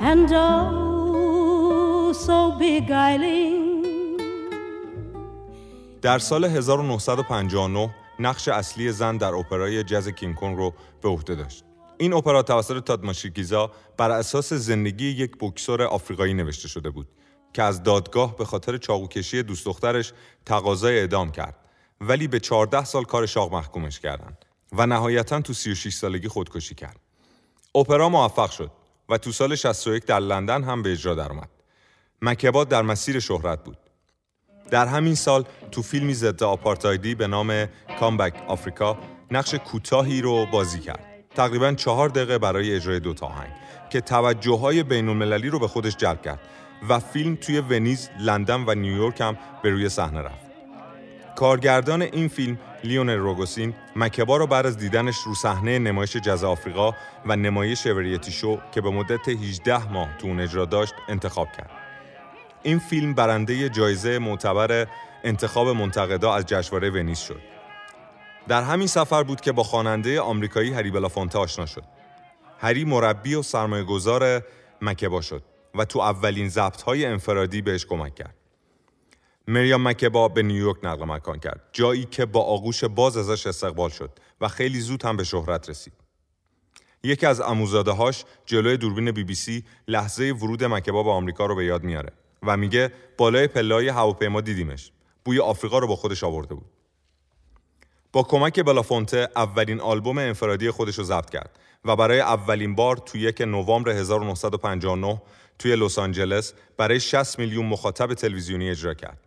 And 0.00 0.32
oh 0.32 2.12
so 2.12 2.38
beguiling. 2.58 3.67
در 6.02 6.18
سال 6.18 6.44
1959 6.44 7.94
نقش 8.18 8.48
اصلی 8.48 8.92
زن 8.92 9.16
در 9.16 9.34
اپرای 9.34 9.84
جز 9.84 10.08
کینگ 10.08 10.36
رو 10.40 10.74
به 11.02 11.08
عهده 11.08 11.34
داشت. 11.34 11.64
این 11.98 12.12
اپرا 12.12 12.42
توسط 12.42 12.84
تادماشیکیزا 12.84 13.70
بر 13.96 14.10
اساس 14.10 14.52
زندگی 14.52 15.06
یک 15.06 15.36
بکسور 15.40 15.82
آفریقایی 15.82 16.34
نوشته 16.34 16.68
شده 16.68 16.90
بود 16.90 17.08
که 17.52 17.62
از 17.62 17.82
دادگاه 17.82 18.36
به 18.36 18.44
خاطر 18.44 18.76
چاقوکشی 18.76 19.42
دوست 19.42 19.64
دخترش 19.66 20.12
تقاضای 20.46 20.98
اعدام 20.98 21.32
کرد 21.32 21.56
ولی 22.00 22.28
به 22.28 22.40
14 22.40 22.84
سال 22.84 23.04
کار 23.04 23.26
شاق 23.26 23.52
محکومش 23.52 24.00
کردند 24.00 24.44
و 24.72 24.86
نهایتا 24.86 25.40
تو 25.40 25.52
36 25.52 25.94
سالگی 25.94 26.28
خودکشی 26.28 26.74
کرد. 26.74 27.00
اپرا 27.74 28.08
موفق 28.08 28.50
شد 28.50 28.70
و 29.08 29.18
تو 29.18 29.32
سال 29.32 29.54
61 29.54 30.06
در 30.06 30.20
لندن 30.20 30.64
هم 30.64 30.82
به 30.82 30.92
اجرا 30.92 31.14
درآمد. 31.14 31.50
مکباد 32.22 32.68
در 32.68 32.82
مسیر 32.82 33.20
شهرت 33.20 33.64
بود. 33.64 33.87
در 34.70 34.86
همین 34.86 35.14
سال 35.14 35.44
تو 35.70 35.82
فیلمی 35.82 36.14
ضد 36.14 36.42
آپارتایدی 36.42 37.14
به 37.14 37.26
نام 37.26 37.66
کامبک 38.00 38.34
آفریکا 38.46 38.98
نقش 39.30 39.54
کوتاهی 39.54 40.20
رو 40.20 40.46
بازی 40.46 40.80
کرد. 40.80 41.04
تقریبا 41.34 41.72
چهار 41.72 42.08
دقیقه 42.08 42.38
برای 42.38 42.76
اجرای 42.76 43.00
دو 43.00 43.14
تا 43.14 43.26
آهنگ 43.26 43.52
که 43.90 44.00
توجه 44.00 44.58
های 44.58 44.82
بین 44.82 45.08
المللی 45.08 45.48
رو 45.48 45.58
به 45.58 45.68
خودش 45.68 45.96
جلب 45.96 46.22
کرد 46.22 46.40
و 46.88 46.98
فیلم 46.98 47.36
توی 47.36 47.60
ونیز، 47.60 48.10
لندن 48.20 48.64
و 48.66 48.74
نیویورک 48.74 49.20
هم 49.20 49.38
به 49.62 49.70
روی 49.70 49.88
صحنه 49.88 50.20
رفت. 50.20 50.48
کارگردان 51.36 52.02
این 52.02 52.28
فیلم 52.28 52.58
لیونل 52.84 53.16
روگوسین 53.16 53.74
مکبا 53.96 54.36
رو 54.36 54.46
بعد 54.46 54.66
از 54.66 54.78
دیدنش 54.78 55.18
رو 55.18 55.34
صحنه 55.34 55.78
نمایش 55.78 56.16
جز 56.16 56.44
آفریقا 56.44 56.92
و 57.26 57.36
نمایش 57.36 57.86
وریتی 57.86 58.32
شو 58.32 58.58
که 58.72 58.80
به 58.80 58.90
مدت 58.90 59.28
18 59.28 59.92
ماه 59.92 60.08
تو 60.18 60.26
اون 60.26 60.40
اجرا 60.40 60.64
داشت 60.64 60.94
انتخاب 61.08 61.48
کرد. 61.52 61.87
این 62.62 62.78
فیلم 62.78 63.14
برنده 63.14 63.68
جایزه 63.68 64.18
معتبر 64.18 64.86
انتخاب 65.24 65.68
منتقدا 65.68 66.34
از 66.34 66.46
جشنواره 66.46 66.90
ونیز 66.90 67.18
شد. 67.18 67.40
در 68.48 68.62
همین 68.62 68.86
سفر 68.86 69.22
بود 69.22 69.40
که 69.40 69.52
با 69.52 69.62
خواننده 69.62 70.20
آمریکایی 70.20 70.72
هری 70.72 70.90
بلافونته 70.90 71.38
آشنا 71.38 71.66
شد. 71.66 71.84
هری 72.58 72.84
مربی 72.84 73.34
و 73.34 73.42
سرمایه 73.42 73.84
گذار 73.84 74.42
مکبا 74.82 75.20
شد 75.20 75.42
و 75.74 75.84
تو 75.84 75.98
اولین 75.98 76.48
ضبط 76.48 76.82
های 76.82 77.06
انفرادی 77.06 77.62
بهش 77.62 77.86
کمک 77.86 78.14
کرد. 78.14 78.34
مریام 79.48 79.88
مکبا 79.88 80.28
به 80.28 80.42
نیویورک 80.42 80.76
نقل 80.82 81.04
مکان 81.04 81.38
کرد 81.38 81.60
جایی 81.72 82.04
که 82.04 82.26
با 82.26 82.42
آغوش 82.42 82.84
باز 82.84 83.16
ازش 83.16 83.46
استقبال 83.46 83.90
شد 83.90 84.10
و 84.40 84.48
خیلی 84.48 84.80
زود 84.80 85.04
هم 85.04 85.16
به 85.16 85.24
شهرت 85.24 85.70
رسید. 85.70 85.92
یکی 87.02 87.26
از 87.26 87.40
اموزاده 87.40 87.90
هاش 87.90 88.24
جلوی 88.46 88.76
دوربین 88.76 89.10
بی 89.10 89.24
بی 89.24 89.34
سی 89.34 89.64
لحظه 89.88 90.32
ورود 90.32 90.64
مکبا 90.64 91.02
به 91.02 91.10
آمریکا 91.10 91.46
رو 91.46 91.54
به 91.54 91.64
یاد 91.64 91.82
میاره. 91.82 92.12
و 92.42 92.56
میگه 92.56 92.92
بالای 93.18 93.46
پلای 93.46 93.88
هواپیما 93.88 94.40
دیدیمش 94.40 94.92
بوی 95.24 95.40
آفریقا 95.40 95.78
رو 95.78 95.86
با 95.86 95.96
خودش 95.96 96.24
آورده 96.24 96.54
بود 96.54 96.66
با 98.12 98.22
کمک 98.22 98.60
بلافونته 98.60 99.28
اولین 99.36 99.80
آلبوم 99.80 100.18
انفرادی 100.18 100.70
خودش 100.70 100.98
رو 100.98 101.04
ضبط 101.04 101.30
کرد 101.30 101.58
و 101.84 101.96
برای 101.96 102.20
اولین 102.20 102.74
بار 102.74 102.96
توی 102.96 103.20
یک 103.20 103.40
نوامبر 103.40 103.90
1959 103.90 105.22
توی 105.58 105.76
لس 105.76 105.98
آنجلس 105.98 106.52
برای 106.76 107.00
60 107.00 107.38
میلیون 107.38 107.66
مخاطب 107.66 108.14
تلویزیونی 108.14 108.70
اجرا 108.70 108.94
کرد. 108.94 109.26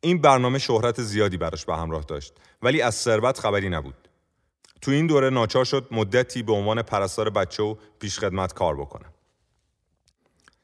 این 0.00 0.20
برنامه 0.20 0.58
شهرت 0.58 1.02
زیادی 1.02 1.36
براش 1.36 1.64
به 1.64 1.76
همراه 1.76 2.02
داشت 2.02 2.32
ولی 2.62 2.82
از 2.82 2.94
ثروت 2.94 3.38
خبری 3.38 3.68
نبود. 3.68 4.08
تو 4.80 4.90
این 4.90 5.06
دوره 5.06 5.30
ناچار 5.30 5.64
شد 5.64 5.88
مدتی 5.90 6.42
به 6.42 6.52
عنوان 6.52 6.82
پرستار 6.82 7.30
بچه 7.30 7.62
و 7.62 7.74
پیشخدمت 7.98 8.52
کار 8.52 8.76
بکنه. 8.76 9.06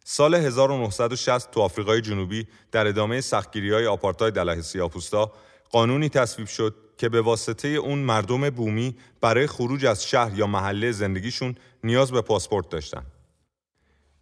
سال 0.09 0.35
1960 0.35 1.51
تو 1.51 1.61
آفریقای 1.61 2.01
جنوبی 2.01 2.47
در 2.73 2.87
ادامه 2.87 3.21
سختگیری 3.21 3.73
های 3.73 3.87
آپارتاید 3.87 4.39
علیه 4.39 4.63
سیاپوستا 4.63 5.33
قانونی 5.71 6.09
تصویب 6.09 6.49
شد 6.49 6.75
که 6.99 7.09
به 7.09 7.21
واسطه 7.21 7.69
اون 7.69 7.99
مردم 7.99 8.51
بومی 8.51 8.97
برای 9.21 9.47
خروج 9.47 9.87
از 9.87 10.05
شهر 10.05 10.39
یا 10.39 10.47
محله 10.47 10.93
زندگیشون 10.93 11.55
نیاز 11.85 12.13
به 12.13 12.21
پاسپورت 12.23 12.69
داشتن. 12.69 13.03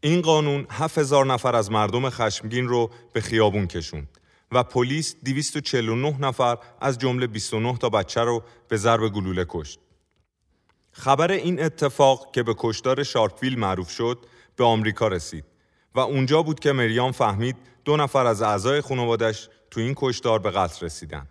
این 0.00 0.20
قانون 0.20 0.66
7000 0.70 1.26
نفر 1.26 1.56
از 1.56 1.70
مردم 1.70 2.10
خشمگین 2.10 2.68
رو 2.68 2.90
به 3.12 3.20
خیابون 3.20 3.66
کشوند 3.66 4.08
و 4.52 4.62
پلیس 4.62 5.16
249 5.24 6.16
نفر 6.20 6.58
از 6.80 6.98
جمله 6.98 7.26
29 7.26 7.76
تا 7.76 7.88
بچه 7.88 8.20
رو 8.20 8.42
به 8.68 8.76
ضرب 8.76 9.08
گلوله 9.08 9.46
کشت. 9.48 9.80
خبر 10.92 11.30
این 11.30 11.62
اتفاق 11.62 12.30
که 12.32 12.42
به 12.42 12.54
کشتار 12.58 13.02
شارکویل 13.02 13.58
معروف 13.58 13.90
شد 13.90 14.18
به 14.56 14.64
آمریکا 14.64 15.08
رسید 15.08 15.53
و 15.94 16.00
اونجا 16.00 16.42
بود 16.42 16.60
که 16.60 16.72
مریام 16.72 17.12
فهمید 17.12 17.56
دو 17.84 17.96
نفر 17.96 18.26
از 18.26 18.42
اعضای 18.42 18.80
خانوادش 18.80 19.48
تو 19.70 19.80
این 19.80 19.94
کشتار 19.96 20.38
به 20.38 20.50
قتل 20.50 20.86
رسیدن. 20.86 21.26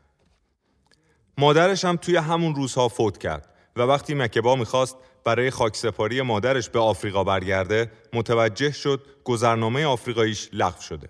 مادرش 1.38 1.86
هم 1.86 1.96
توی 1.96 2.18
همون 2.18 2.56
روزها 2.56 2.88
فوت 2.88 3.18
کرد 3.18 3.50
و 3.76 3.82
وقتی 3.82 4.14
مکبا 4.14 4.56
می‌خواست 4.56 4.98
برای 5.24 5.50
خاکسپاری 5.50 6.22
مادرش 6.22 6.70
به 6.70 6.80
آفریقا 6.80 7.24
برگرده 7.24 7.92
متوجه 8.14 8.72
شد 8.72 9.06
گذرنامه 9.24 9.86
آفریقاییش 9.86 10.50
لغو 10.54 10.82
شده. 10.82 11.10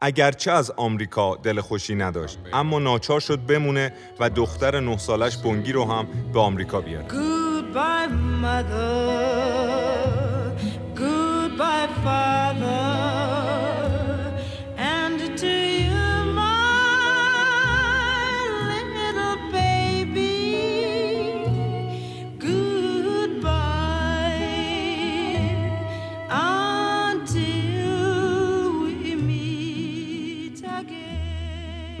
اگرچه 0.00 0.50
از 0.50 0.70
آمریکا 0.70 1.36
دل 1.36 1.60
خوشی 1.60 1.94
نداشت 1.94 2.38
اما 2.52 2.78
ناچار 2.78 3.20
شد 3.20 3.46
بمونه 3.46 3.92
و 4.20 4.30
دختر 4.30 4.80
نه 4.80 4.98
سالش 4.98 5.36
بونگی 5.36 5.72
رو 5.72 5.84
هم 5.84 6.06
به 6.32 6.40
آمریکا 6.40 6.80
بیاره 6.80 7.06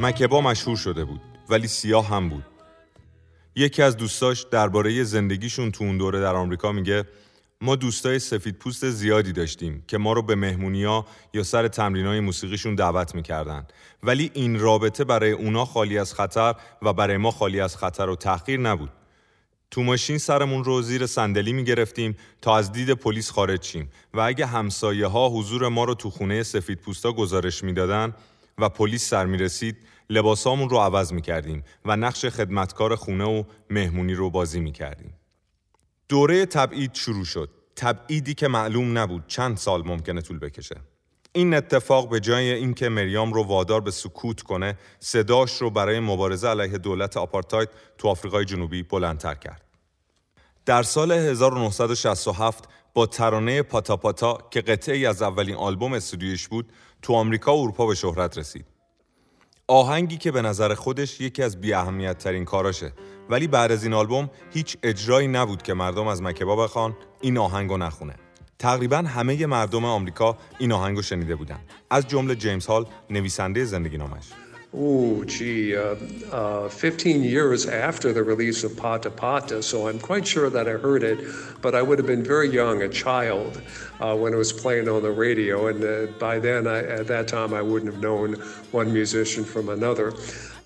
مکبا 0.06 0.40
مشهور 0.40 0.76
شده 0.76 1.04
بود 1.04 1.20
ولی 1.48 1.68
سیاه 1.68 2.08
هم 2.08 2.28
بود. 2.28 2.44
یکی 3.56 3.82
از 3.82 3.96
دوستاش 3.96 4.42
درباره 4.42 5.04
زندگیشون 5.04 5.70
تو 5.70 5.84
اون 5.84 5.98
دوره 5.98 6.20
در 6.20 6.34
آمریکا 6.34 6.72
میگه 6.72 7.04
ما 7.60 7.76
دوستای 7.76 8.18
سفید 8.18 8.58
پوست 8.58 8.90
زیادی 8.90 9.32
داشتیم 9.32 9.84
که 9.86 9.98
ما 9.98 10.12
رو 10.12 10.22
به 10.22 10.34
مهمونیا 10.34 11.06
یا 11.34 11.42
سر 11.42 11.68
تمرینای 11.68 12.20
موسیقیشون 12.20 12.74
دعوت 12.74 13.14
می‌کردن 13.14 13.66
ولی 14.02 14.30
این 14.34 14.60
رابطه 14.60 15.04
برای 15.04 15.30
اونا 15.30 15.64
خالی 15.64 15.98
از 15.98 16.14
خطر 16.14 16.54
و 16.82 16.92
برای 16.92 17.16
ما 17.16 17.30
خالی 17.30 17.60
از 17.60 17.76
خطر 17.76 18.08
و 18.08 18.16
تحقیر 18.16 18.60
نبود 18.60 18.90
تو 19.70 19.82
ماشین 19.82 20.18
سرمون 20.18 20.64
رو 20.64 20.82
زیر 20.82 21.06
صندلی 21.06 21.52
می 21.52 21.64
گرفتیم 21.64 22.16
تا 22.42 22.56
از 22.56 22.72
دید 22.72 22.90
پلیس 22.90 23.30
خارج 23.30 23.62
شیم 23.62 23.90
و 24.14 24.20
اگه 24.20 24.46
همسایه 24.46 25.06
ها 25.06 25.28
حضور 25.28 25.68
ما 25.68 25.84
رو 25.84 25.94
تو 25.94 26.10
خونه 26.10 26.42
سفید 26.42 26.78
پوستا 26.78 27.12
گزارش 27.12 27.64
می‌دادن 27.64 28.14
و 28.58 28.68
پلیس 28.68 29.08
سر 29.08 29.26
می 29.26 29.38
رسید 29.38 29.76
لباسامون 30.10 30.68
رو 30.68 30.78
عوض 30.78 31.12
می 31.12 31.22
کردیم 31.22 31.64
و 31.84 31.96
نقش 31.96 32.26
خدمتکار 32.26 32.96
خونه 32.96 33.24
و 33.24 33.44
مهمونی 33.70 34.14
رو 34.14 34.30
بازی 34.30 34.60
می 34.60 34.72
کردیم. 34.72 35.14
دوره 36.08 36.46
تبعید 36.46 36.94
شروع 36.94 37.24
شد. 37.24 37.50
تبعیدی 37.76 38.34
که 38.34 38.48
معلوم 38.48 38.98
نبود 38.98 39.26
چند 39.26 39.56
سال 39.56 39.82
ممکنه 39.86 40.20
طول 40.20 40.38
بکشه. 40.38 40.76
این 41.32 41.54
اتفاق 41.54 42.08
به 42.08 42.20
جای 42.20 42.52
اینکه 42.52 42.88
مریام 42.88 43.32
رو 43.32 43.42
وادار 43.42 43.80
به 43.80 43.90
سکوت 43.90 44.42
کنه، 44.42 44.78
صداش 45.00 45.56
رو 45.62 45.70
برای 45.70 46.00
مبارزه 46.00 46.48
علیه 46.48 46.78
دولت 46.78 47.16
آپارتاید 47.16 47.68
تو 47.98 48.08
آفریقای 48.08 48.44
جنوبی 48.44 48.82
بلندتر 48.82 49.34
کرد. 49.34 49.62
در 50.66 50.82
سال 50.82 51.12
1967 51.12 52.64
با 52.94 53.06
ترانه 53.06 53.62
پاتا 53.62 53.96
پاتا 53.96 54.38
که 54.50 54.60
قطعی 54.60 55.06
از 55.06 55.22
اولین 55.22 55.54
آلبوم 55.54 55.92
استودیویش 55.92 56.48
بود، 56.48 56.72
تو 57.02 57.14
آمریکا 57.14 57.56
و 57.56 57.62
اروپا 57.62 57.86
به 57.86 57.94
شهرت 57.94 58.38
رسید. 58.38 58.66
آهنگی 59.68 60.16
که 60.16 60.32
به 60.32 60.42
نظر 60.42 60.74
خودش 60.74 61.20
یکی 61.20 61.42
از 61.42 61.60
بی 61.60 61.72
اهمیت 61.72 62.18
ترین 62.18 62.44
کاراشه. 62.44 62.92
ولی 63.30 63.46
بعد 63.46 63.72
از 63.72 63.84
این 63.84 63.94
آلبوم 63.94 64.30
هیچ 64.52 64.76
اجرایی 64.82 65.28
نبود 65.28 65.62
که 65.62 65.74
مردم 65.74 66.06
از 66.06 66.22
مکبا 66.22 66.56
بخوان 66.56 66.96
این 67.20 67.38
آهنگو 67.38 67.76
نخونه. 67.76 68.14
تقریبا 68.58 68.96
همه 68.96 69.46
مردم 69.46 69.84
آمریکا 69.84 70.36
این 70.58 70.72
آهنگو 70.72 71.02
شنیده 71.02 71.36
بودن. 71.36 71.58
از 71.90 72.08
جمله 72.08 72.34
جیمز 72.34 72.66
هال 72.66 72.86
نویسنده 73.10 73.64
زندگی 73.64 73.98
نامش. 73.98 74.28
Oh, 74.73 75.25
gee, 75.25 75.75
uh, 75.75 75.95
uh, 76.31 76.69
15 76.69 77.23
years 77.23 77.65
after 77.65 78.13
the 78.13 78.23
release 78.23 78.63
of 78.63 78.77
Pata 78.77 79.09
Pata, 79.09 79.61
so 79.61 79.89
I'm 79.89 79.99
quite 79.99 80.25
sure 80.25 80.49
that 80.49 80.65
I 80.65 80.71
heard 80.71 81.03
it, 81.03 81.19
but 81.61 81.75
I 81.75 81.81
would 81.81 81.99
have 81.99 82.07
been 82.07 82.23
very 82.23 82.49
young, 82.49 82.81
a 82.81 82.87
child, 82.87 83.61
uh, 83.99 84.15
when 84.15 84.33
it 84.33 84.37
was 84.37 84.53
playing 84.53 84.87
on 84.87 85.01
the 85.03 85.11
radio, 85.11 85.67
and 85.67 85.83
uh, 85.83 86.11
by 86.19 86.39
then, 86.39 86.67
I, 86.67 86.79
at 86.83 87.07
that 87.07 87.27
time, 87.27 87.53
I 87.53 87.61
wouldn't 87.61 87.91
have 87.91 88.01
known 88.01 88.35
one 88.71 88.93
musician 88.93 89.43
from 89.43 89.67
another. 89.67 90.13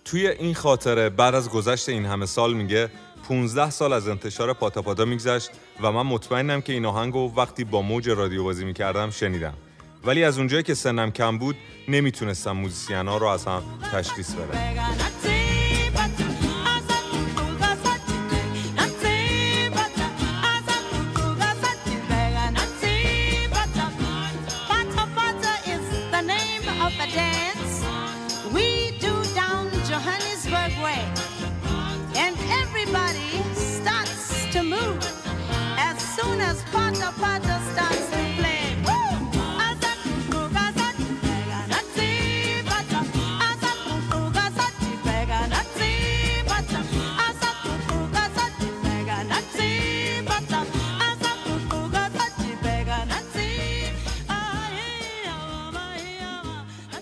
توی 0.06 0.28
این 0.28 0.54
خاطره 0.54 1.10
بعد 1.10 1.36
از 1.36 1.50
گذشت 1.50 1.90
این 1.90 2.06
همه 2.06 2.26
سال 2.26 2.54
میگه 2.54 2.90
15 3.28 3.70
سال 3.70 3.94
از 3.94 4.08
انتشار 4.08 4.54
پاتا 4.54 4.82
پاتا 4.82 5.06
میگذشت 5.06 5.50
و 5.82 5.92
من 5.92 6.02
مطمئنم 6.02 6.62
که 6.62 6.74
این 6.74 6.86
آهنگو 6.86 7.34
وقتی 7.38 7.64
با 7.64 7.82
موج 7.82 8.10
رادیو 8.10 8.44
بازی 8.44 8.66
میکردم 8.66 9.10
شنیدم 9.10 9.54
ولی 10.05 10.25
از 10.25 10.39
اونجایی 10.39 10.63
که 10.63 10.75
سنم 10.75 11.11
کم 11.11 11.39
بود 11.39 11.57
نمی‌تونستم 11.89 12.53
موزیسین 12.53 13.09
ها 13.09 13.17
رو 13.17 13.27
از 13.27 13.45
هم 13.45 13.63
تشخیص 13.93 14.35
بدم. 14.35 14.81
Pata 36.73 37.11
Pata 37.21 37.50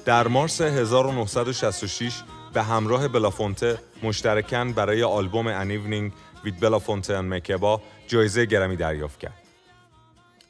در 0.08 0.28
مارس 0.28 0.60
1966 0.60 2.22
به 2.52 2.62
همراه 2.62 3.08
بلافونته 3.08 3.78
مشترکاً 4.02 4.64
برای 4.64 5.02
آلبوم 5.02 5.46
ان 5.46 5.70
ایونینگ 5.70 6.12
with 6.44 6.60
Belafonte 6.60 7.20
مکبا 7.20 7.82
جایزه 8.06 8.46
گرمی 8.46 8.76
دریافت 8.76 9.20
کرد. 9.20 9.42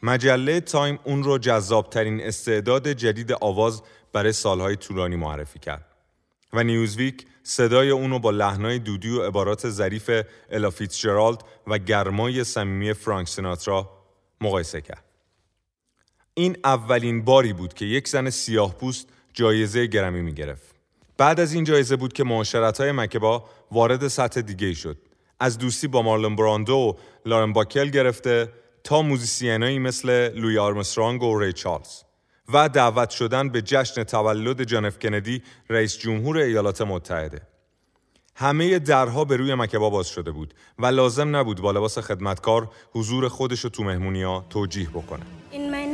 مجله 0.03 0.61
تایم 0.61 0.99
اون 1.05 1.23
رو 1.23 1.39
جذابترین 1.39 2.21
استعداد 2.21 2.89
جدید 2.89 3.33
آواز 3.33 3.83
برای 4.13 4.33
سالهای 4.33 4.77
طولانی 4.77 5.17
معرفی 5.17 5.59
کرد 5.59 5.85
و 6.53 6.63
نیوزویک 6.63 7.27
صدای 7.43 7.91
اون 7.91 8.11
رو 8.11 8.19
با 8.19 8.31
لحنای 8.31 8.79
دودی 8.79 9.11
و 9.11 9.23
عبارات 9.23 9.69
ظریف 9.69 10.11
الا 10.51 10.71
فیتزجرالد 10.71 11.41
و 11.67 11.79
گرمای 11.79 12.45
صمیمی 12.45 12.93
فرانک 12.93 13.29
سیناترا 13.29 13.91
مقایسه 14.41 14.81
کرد. 14.81 15.05
این 16.35 16.57
اولین 16.65 17.25
باری 17.25 17.53
بود 17.53 17.75
که 17.75 17.85
یک 17.85 18.09
زن 18.09 18.31
سیاه 18.31 18.75
پوست 18.75 19.09
جایزه 19.39 19.87
گرمی 19.87 20.23
می 20.23 20.35
گرفت. 20.35 20.75
بعد 21.19 21.41
از 21.41 21.53
این 21.53 21.65
جایزه 21.65 21.97
بود 21.97 22.13
که 22.13 22.25
معاشرت 22.25 22.81
های 22.81 22.93
مکبا 22.93 23.45
وارد 23.73 24.09
سطح 24.09 24.41
دیگه 24.41 24.75
شد. 24.75 24.97
از 25.41 25.59
دوستی 25.59 25.89
با 25.89 26.03
مارلون 26.03 26.37
براندو 26.37 26.75
و 26.75 26.93
لورن 27.27 27.53
باکال 27.53 27.91
گرفته 27.91 28.53
تا 28.85 29.03
موزیسینایی 29.03 29.79
مثل 29.79 30.29
لویی 30.35 30.59
آرمسترانگ 30.59 31.23
و 31.23 31.39
ری 31.39 31.53
چارلز 31.53 32.03
و 32.53 32.69
دعوت 32.69 33.11
شدن 33.11 33.49
به 33.49 33.63
جشن 33.63 34.05
تولد 34.05 34.65
جان 34.65 34.85
اف 34.85 34.99
کندی 34.99 35.43
رئیس 35.71 35.99
جمهور 35.99 36.39
ایالات 36.39 36.83
متحده. 36.83 37.43
همه 38.35 38.79
درها 38.79 39.25
به 39.25 39.37
روی 39.37 39.55
مکبا 39.55 39.91
باز 39.91 40.09
شده 40.09 40.31
بود 40.31 40.55
و 40.79 40.87
لازم 40.87 41.37
نبود 41.37 41.61
با 41.61 41.71
لباس 41.73 41.99
خدمتکار 41.99 42.71
حضور 42.93 43.29
خودش 43.29 43.61
رو 43.61 43.71
تو 43.71 43.85
مهمونیا 43.85 44.45
توجیه 44.51 44.89
بکنه. 44.89 45.23
In 45.53 45.71
my 45.71 45.87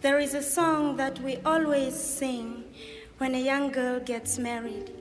there 0.00 0.18
is 0.20 0.34
a 0.34 0.42
song 0.42 0.96
that 0.96 1.20
we 1.20 1.38
always 1.44 1.94
sing 1.94 2.64
when 3.18 3.34
a 3.34 3.38
young 3.38 3.70
girl 3.70 3.98
gets 3.98 4.38
married. 4.38 4.92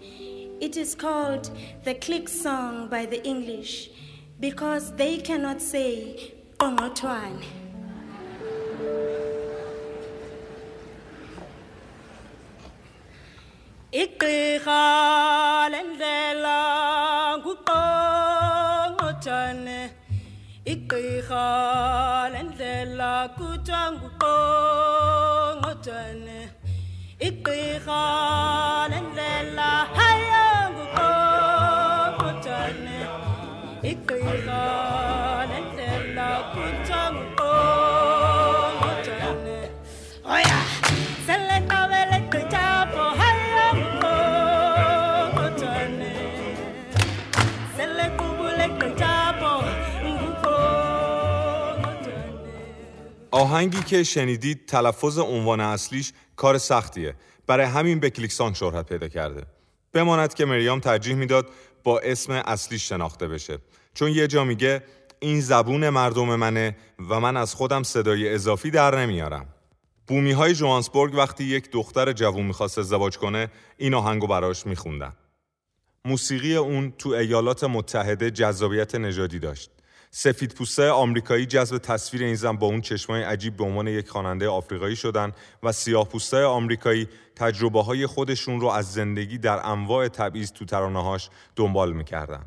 It 0.60 0.76
is 0.76 0.96
called 0.96 1.52
the 1.84 1.94
click 1.94 2.28
song 2.28 2.88
by 2.90 3.06
the 3.06 3.24
English 3.24 3.90
because 4.40 4.92
they 4.96 5.18
cannot 5.18 5.62
say 5.62 6.34
Ongotwan. 6.60 7.44
igqirha 13.92 14.82
lendlela 22.34 23.18
آهنگی 53.32 53.82
که 53.82 54.04
شنیدید 54.04 54.66
تلفظ 54.66 55.18
عنوان 55.20 55.60
اصلیش 55.60 56.14
کار 56.36 56.58
سختیه 56.58 57.16
برای 57.48 57.66
همین 57.66 58.00
به 58.00 58.10
کلیکسان 58.10 58.54
شهرت 58.54 58.90
پیدا 58.90 59.08
کرده. 59.08 59.44
بماند 59.94 60.34
که 60.34 60.46
مریام 60.46 60.80
ترجیح 60.80 61.16
می‌داد 61.16 61.50
با 61.84 62.00
اسم 62.00 62.32
اصلیش 62.32 62.90
شناخته 62.90 63.28
بشه. 63.28 63.58
چون 63.94 64.12
یه 64.12 64.28
جا 64.28 64.44
میگه 64.44 64.84
این 65.20 65.42
زبون 65.42 65.90
مردم 65.90 66.36
منه 66.36 66.78
و 67.10 67.20
من 67.20 67.38
از 67.38 67.54
خودم 67.54 67.84
صدای 67.84 68.34
اضافی 68.34 68.72
در 68.72 69.00
نمیارم. 69.00 69.46
بومی 70.08 70.32
های 70.32 70.54
جوانسبورگ 70.54 71.16
وقتی 71.16 71.44
یک 71.44 71.72
دختر 71.72 72.14
جوون 72.14 72.46
می‌خواست 72.46 72.80
ازدواج 72.80 73.18
کنه 73.18 73.52
این 73.78 73.94
آهنگو 73.94 74.28
براش 74.28 74.66
میخوندن. 74.66 75.14
موسیقی 76.06 76.56
اون 76.56 76.94
تو 76.98 77.10
ایالات 77.10 77.64
متحده 77.64 78.32
جذابیت 78.32 78.96
نژادی 78.96 79.40
داشت. 79.40 79.72
سفید 80.20 80.54
پوسته 80.54 80.90
آمریکایی 80.90 81.46
جذب 81.46 81.78
تصویر 81.78 82.24
این 82.24 82.36
زن 82.36 82.58
با 82.58 82.68
اون 82.68 82.82
چشمای 82.82 83.24
عجیب 83.24 83.58
به 83.58 83.64
عنوان 83.64 83.88
یک 83.88 84.10
خواننده 84.10 84.48
آفریقایی 84.48 84.96
شدن 84.96 85.32
و 85.64 85.72
سیاه 85.72 86.10
پوسته 86.10 86.44
آمریکایی 86.44 87.08
تجربه 87.36 87.84
های 87.84 88.06
خودشون 88.06 88.62
رو 88.62 88.68
از 88.68 88.94
زندگی 88.94 89.38
در 89.38 89.66
انواع 89.66 90.08
تبعیض 90.08 90.52
تو 90.52 90.66
ترانه‌هاش 90.66 91.30
دنبال 91.56 91.94
می‌کردن. 91.94 92.46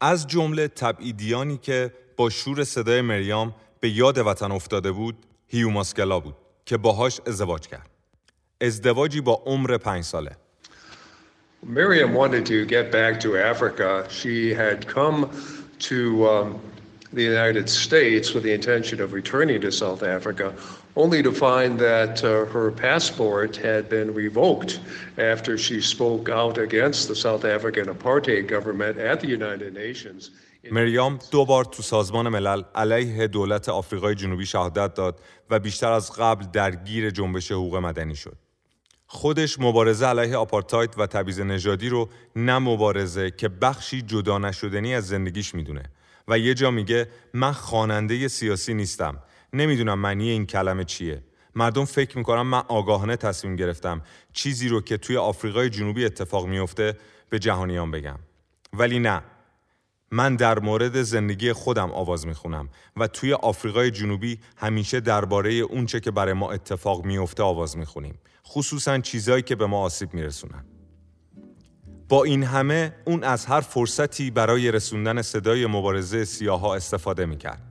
از 0.00 0.26
جمله 0.26 0.68
تبعیدیانی 0.68 1.58
که 1.58 1.92
با 2.16 2.30
شور 2.30 2.64
صدای 2.64 3.00
مریام 3.00 3.54
به 3.80 3.88
یاد 3.88 4.18
وطن 4.18 4.52
افتاده 4.52 4.92
بود 4.92 5.16
هیو 5.48 5.70
ماسکلا 5.70 6.20
بود 6.20 6.36
که 6.66 6.76
باهاش 6.76 7.20
ازدواج 7.26 7.66
کرد. 7.66 7.90
ازدواجی 8.60 9.20
با 9.20 9.42
عمر 9.46 9.78
پنج 9.78 10.04
ساله. 10.04 10.36
Miriam 11.66 12.14
wanted 12.14 12.44
to 12.46 12.66
get 12.66 12.92
back 12.92 13.18
to 13.20 13.36
Africa. 13.52 14.06
She 14.08 14.54
had 14.54 14.86
come 14.86 15.30
to 15.79 16.27
um, 16.29 16.59
the 17.13 17.23
United 17.23 17.69
States 17.69 18.33
with 18.33 18.43
the 18.43 18.53
intention 18.53 19.01
of 19.01 19.13
returning 19.13 19.59
to 19.61 19.71
South 19.71 20.03
Africa, 20.03 20.53
only 20.95 21.21
to 21.23 21.31
find 21.31 21.79
that 21.79 22.23
uh, 22.23 22.45
her 22.45 22.71
passport 22.71 23.57
had 23.57 23.89
been 23.89 24.13
revoked 24.13 24.79
after 25.17 25.57
she 25.57 25.81
spoke 25.81 26.29
out 26.29 26.57
against 26.57 27.07
the 27.07 27.15
South 27.15 27.43
African 27.45 27.85
apartheid 27.87 28.47
government 28.47 28.97
at 28.97 29.19
the 29.19 29.27
United 29.27 29.73
Nations. 29.73 30.31
مریام 30.71 31.19
دو 31.31 31.45
بار 31.45 31.65
تو 31.65 31.83
سازمان 31.83 32.29
ملل 32.29 32.61
علیه 32.75 33.27
دولت 33.27 33.69
آفریقای 33.69 34.15
جنوبی 34.15 34.45
شهادت 34.45 34.93
داد 34.93 35.19
و 35.49 35.59
بیشتر 35.59 35.91
از 35.91 36.11
قبل 36.11 36.45
درگیر 36.53 37.09
جنبش 37.09 37.51
حقوق 37.51 37.75
مدنی 37.75 38.15
شد. 38.15 38.37
خودش 39.06 39.60
مبارزه 39.60 40.06
علیه 40.06 40.36
آپارتاید 40.36 40.98
و 40.98 41.06
تبعیض 41.06 41.40
نژادی 41.40 41.88
رو 41.88 42.08
نه 42.36 42.58
مبارزه 42.58 43.30
که 43.30 43.48
بخشی 43.48 44.02
جدا 44.02 44.38
نشدنی 44.38 44.94
از 44.94 45.06
زندگیش 45.06 45.54
می‌دونه. 45.54 45.82
و 46.28 46.38
یه 46.38 46.54
جا 46.54 46.70
میگه 46.70 47.08
من 47.34 47.52
خواننده 47.52 48.28
سیاسی 48.28 48.74
نیستم. 48.74 49.18
نمی‌دونم 49.52 49.98
معنی 49.98 50.30
این 50.30 50.46
کلمه 50.46 50.84
چیه. 50.84 51.22
مردم 51.54 51.84
فکر 51.84 52.18
می‌کنم 52.18 52.46
من 52.46 52.62
آگاهانه 52.68 53.16
تصمیم 53.16 53.56
گرفتم 53.56 54.02
چیزی 54.32 54.68
رو 54.68 54.80
که 54.80 54.96
توی 54.96 55.16
آفریقای 55.16 55.70
جنوبی 55.70 56.04
اتفاق 56.04 56.46
میفته 56.46 56.96
به 57.30 57.38
جهانیان 57.38 57.90
بگم. 57.90 58.18
ولی 58.72 58.98
نه. 58.98 59.22
من 60.10 60.36
در 60.36 60.58
مورد 60.58 61.02
زندگی 61.02 61.52
خودم 61.52 61.90
آواز 61.90 62.26
می‌خونم 62.26 62.68
و 62.96 63.06
توی 63.06 63.32
آفریقای 63.32 63.90
جنوبی 63.90 64.38
همیشه 64.56 65.00
درباره 65.00 65.52
اونچه 65.52 66.00
که 66.00 66.10
برای 66.10 66.32
ما 66.32 66.52
اتفاق 66.52 67.04
میفته 67.04 67.42
آواز 67.42 67.76
می‌خونیم. 67.76 68.18
خصوصا 68.48 68.98
چیزایی 68.98 69.42
که 69.42 69.56
به 69.56 69.66
ما 69.66 69.80
آسیب 69.80 70.14
میرسونن. 70.14 70.64
با 72.08 72.24
این 72.24 72.42
همه 72.42 72.94
اون 73.04 73.24
از 73.24 73.46
هر 73.46 73.60
فرصتی 73.60 74.30
برای 74.30 74.72
رسوندن 74.72 75.22
صدای 75.22 75.66
مبارزه 75.66 76.24
سیاها 76.24 76.74
استفاده 76.74 77.26
می‌کرد. 77.26 77.62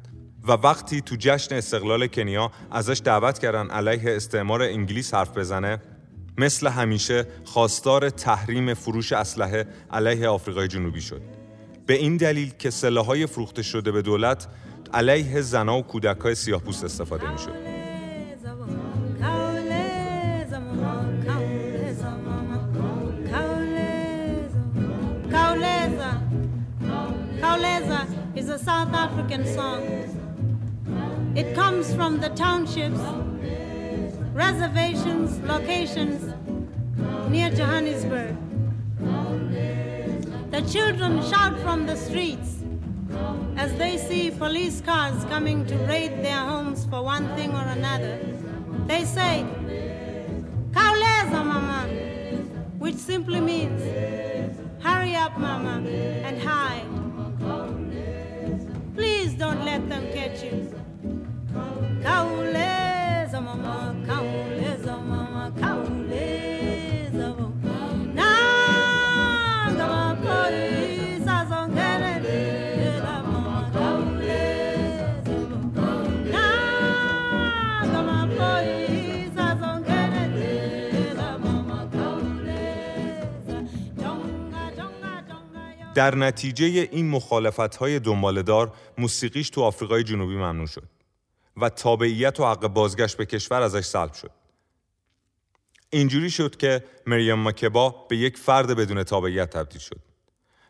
و 0.48 0.52
وقتی 0.52 1.02
تو 1.02 1.16
جشن 1.20 1.56
استقلال 1.56 2.08
کنیا 2.08 2.52
ازش 2.72 3.02
دعوت 3.04 3.40
کردن 3.40 3.70
علیه 3.70 4.16
استعمار 4.16 4.62
انگلیس 4.62 5.14
حرف 5.14 5.38
بزنه 5.38 5.82
مثل 6.38 6.68
همیشه 6.68 7.28
خواستار 7.46 8.10
تحریم 8.10 8.74
فروش 8.74 9.14
اسلحه 9.14 9.68
علیه 9.92 10.28
آفریقای 10.28 10.68
جنوبی 10.68 11.02
شد. 11.02 11.22
به 11.86 11.94
این 11.94 12.18
دلیل 12.18 12.50
که 12.50 12.70
سلاحهای 12.70 13.26
فروخته 13.26 13.64
شده 13.64 13.92
به 13.92 14.02
دولت 14.02 14.48
علیه 14.94 15.42
زنها 15.42 15.80
و 15.80 15.82
کودکای 15.82 16.36
سیاه‌پوست 16.36 16.84
استفاده 16.84 17.32
می‌شد. 17.32 17.75
Kauleza 27.40 28.08
is 28.38 28.50
a 28.50 28.58
South 28.58 28.94
African 28.94 29.46
song. 29.46 29.84
It 31.36 31.54
comes 31.54 31.94
from 31.94 32.20
the 32.22 32.30
townships, 32.30 33.00
reservations, 34.34 35.38
locations 35.40 36.34
near 37.30 37.50
Johannesburg. 37.50 38.38
The 40.52 40.62
children 40.62 41.22
shout 41.30 41.60
from 41.60 41.86
the 41.86 41.98
streets 41.98 42.64
as 43.58 43.74
they 43.76 43.98
see 43.98 44.32
police 44.32 44.80
cars 44.82 45.26
coming 45.26 45.66
to 45.66 45.76
raid 45.80 46.24
their 46.24 46.40
homes 46.40 46.86
for 46.86 47.04
one 47.04 47.28
thing 47.36 47.52
or 47.54 47.66
another. 47.68 48.18
They 48.88 49.04
say, 49.04 49.46
Kauleza, 50.72 51.46
mama, 51.46 51.88
which 52.80 52.96
simply 52.96 53.42
means, 53.42 53.82
hurry 54.82 55.16
up, 55.16 55.38
mama, 55.38 55.86
and 55.90 56.42
hide. 56.42 56.86
Don't 59.38 59.66
let 59.66 59.90
them 59.90 60.04
catch 60.14 60.44
you. 60.44 60.72
Kauleza, 62.04 63.42
mama, 63.42 63.96
kauleza, 64.08 64.25
در 85.96 86.16
نتیجه 86.16 86.66
این 86.66 87.10
مخالفت 87.10 87.76
های 87.76 88.00
دنبالدار 88.00 88.74
موسیقیش 88.98 89.50
تو 89.50 89.62
آفریقای 89.62 90.04
جنوبی 90.04 90.36
ممنوع 90.36 90.68
شد 90.68 90.90
و 91.58 91.70
تابعیت 91.70 92.40
و 92.40 92.46
حق 92.46 92.68
بازگشت 92.68 93.18
به 93.18 93.26
کشور 93.26 93.62
ازش 93.62 93.86
سلب 93.86 94.14
شد. 94.14 94.32
اینجوری 95.90 96.30
شد 96.30 96.58
که 96.58 96.84
مریم 97.08 97.34
ماکبا 97.34 97.90
به 98.10 98.18
یک 98.18 98.38
فرد 98.38 98.76
بدون 98.76 99.04
تابعیت 99.04 99.50
تبدیل 99.50 99.82
شد. 99.82 100.00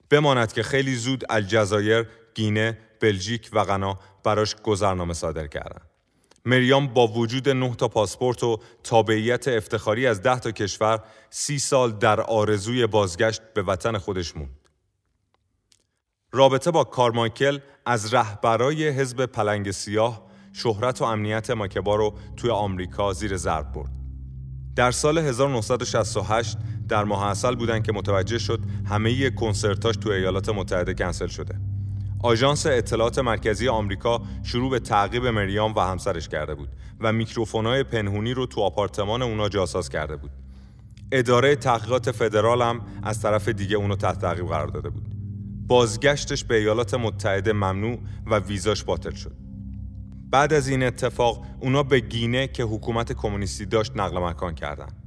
بماند 0.09 0.53
که 0.53 0.63
خیلی 0.63 0.95
زود 0.95 1.23
الجزایر، 1.29 2.07
گینه، 2.35 2.77
بلژیک 3.01 3.49
و 3.53 3.63
غنا 3.63 3.99
براش 4.23 4.55
گذرنامه 4.55 5.13
صادر 5.13 5.47
کردند. 5.47 5.89
مریام 6.45 6.87
با 6.87 7.07
وجود 7.07 7.49
نه 7.49 7.75
تا 7.75 7.87
پاسپورت 7.87 8.43
و 8.43 8.59
تابعیت 8.83 9.47
افتخاری 9.47 10.07
از 10.07 10.21
ده 10.21 10.39
تا 10.39 10.51
کشور 10.51 10.99
سی 11.29 11.59
سال 11.59 11.91
در 11.91 12.21
آرزوی 12.21 12.87
بازگشت 12.87 13.41
به 13.53 13.61
وطن 13.61 13.97
خودش 13.97 14.35
موند. 14.37 14.64
رابطه 16.35 16.71
با 16.71 16.83
کارمایکل 16.83 17.59
از 17.85 18.13
رهبرای 18.13 18.89
حزب 18.89 19.25
پلنگ 19.25 19.71
سیاه 19.71 20.25
شهرت 20.53 21.01
و 21.01 21.05
امنیت 21.05 21.51
ماکبا 21.51 21.95
رو 21.95 22.13
توی 22.37 22.49
آمریکا 22.49 23.13
زیر 23.13 23.37
ضرب 23.37 23.71
برد. 23.73 23.91
در 24.75 24.91
سال 24.91 25.17
1968 25.17 26.57
در 26.87 27.03
ماه 27.03 27.27
اصل 27.27 27.55
بودن 27.55 27.81
که 27.81 27.91
متوجه 27.91 28.37
شد 28.37 28.59
همه 28.89 29.29
کنسرتاش 29.29 29.97
توی 29.97 30.13
ایالات 30.13 30.49
متحده 30.49 30.93
کنسل 30.93 31.27
شده. 31.27 31.55
آژانس 32.23 32.65
اطلاعات 32.65 33.19
مرکزی 33.19 33.67
آمریکا 33.67 34.21
شروع 34.43 34.71
به 34.71 34.79
تعقیب 34.79 35.25
مریام 35.25 35.75
و 35.75 35.79
همسرش 35.79 36.27
کرده 36.27 36.55
بود 36.55 36.69
و 36.99 37.13
میکروفونای 37.13 37.83
پنهونی 37.83 38.33
رو 38.33 38.45
تو 38.45 38.61
آپارتمان 38.61 39.21
اونا 39.21 39.49
جاساز 39.49 39.89
کرده 39.89 40.15
بود. 40.15 40.31
اداره 41.11 41.55
تحقیقات 41.55 42.11
فدرال 42.11 42.61
هم 42.61 42.81
از 43.03 43.21
طرف 43.21 43.49
دیگه 43.49 43.75
اونو 43.75 43.95
تحت 43.95 44.19
تعقیب 44.19 44.47
قرار 44.47 44.67
داده 44.67 44.89
بود. 44.89 45.14
بازگشتش 45.67 46.43
به 46.43 46.57
ایالات 46.57 46.93
متحده 46.93 47.53
ممنوع 47.53 47.99
و 48.25 48.39
ویزاش 48.39 48.83
باطل 48.83 49.11
شد. 49.11 49.35
بعد 50.29 50.53
از 50.53 50.67
این 50.67 50.83
اتفاق 50.83 51.45
اونا 51.59 51.83
به 51.83 51.99
گینه 51.99 52.47
که 52.47 52.63
حکومت 52.63 53.13
کمونیستی 53.13 53.65
داشت 53.65 53.91
نقل 53.95 54.19
مکان 54.19 54.55
کردند 54.55 55.03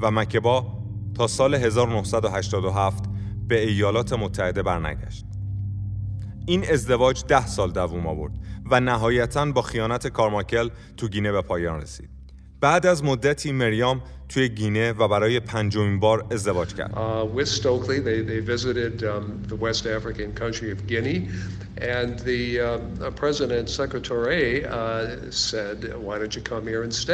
و 0.00 0.10
مکبا 0.10 0.80
تا 1.14 1.26
سال 1.26 1.54
1987 1.54 3.04
به 3.48 3.68
ایالات 3.68 4.12
متحده 4.12 4.62
برنگشت. 4.62 5.24
این 6.46 6.70
ازدواج 6.70 7.24
ده 7.28 7.46
سال 7.46 7.70
دوام 7.70 8.06
آورد 8.06 8.32
و 8.70 8.80
نهایتا 8.80 9.52
با 9.52 9.62
خیانت 9.62 10.06
کارماکل 10.06 10.68
تو 10.96 11.08
گینه 11.08 11.32
به 11.32 11.42
پایان 11.42 11.80
رسید. 11.80 12.19
بعد 12.60 12.86
از 12.86 13.04
مدتی 13.04 13.52
مریام 13.52 14.02
توی 14.28 14.48
گینه 14.48 14.92
و 14.92 15.08
برای 15.08 15.40
پنجمین 15.40 16.00
بار 16.00 16.24
ازدواج 16.30 16.74
کرد. 16.74 16.90
Uh, 16.90 16.96
um, 16.96 17.00
uh, 17.00 17.10
uh, 17.10 17.34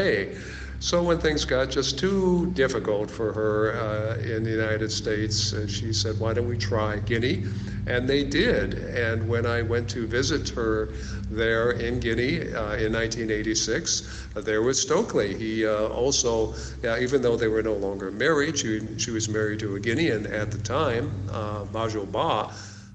uh? 0.05 0.66
So 0.80 1.04
when 1.04 1.20
things 1.20 1.46
got 1.46 1.70
just 1.70 2.00
too 2.00 2.52
difficult 2.56 3.12
for 3.12 3.32
her 3.34 3.74
uh, 3.74 4.36
in 4.36 4.44
the 4.44 4.50
United 4.50 4.92
States, 4.92 5.54
uh, 5.54 5.68
she 5.68 5.94
said, 5.94 6.20
"Why 6.20 6.34
don't 6.34 6.50
we 6.50 6.58
try 6.58 6.98
Guinea?" 6.98 7.46
And 7.86 8.10
they 8.10 8.24
did. 8.24 8.74
And 9.08 9.30
when 9.30 9.46
I 9.46 9.62
went 9.62 9.88
to 9.92 10.08
visit 10.08 10.50
her 10.50 10.90
there 11.30 11.72
in 11.72 12.00
Guinea 12.00 12.54
uh, 12.54 12.84
in 12.84 12.94
1986, 12.94 14.28
uh, 14.36 14.42
there 14.42 14.64
was 14.64 14.82
Stokely. 14.82 15.38
He 15.38 15.68
uh, 15.68 15.88
also, 15.90 16.56
uh, 16.84 16.98
even 17.00 17.22
though 17.22 17.38
they 17.38 17.48
were 17.48 17.64
no 17.64 17.76
longer 17.76 18.10
married, 18.12 18.58
she, 18.58 18.82
she 18.98 19.12
was 19.12 19.30
married 19.30 19.60
to 19.60 19.76
a 19.76 19.80
Guinean 19.80 20.26
at 20.32 20.50
the 20.52 20.58
time, 20.60 21.12
uh, 21.32 21.66
Majo 21.72 22.06
Ba. 22.06 22.50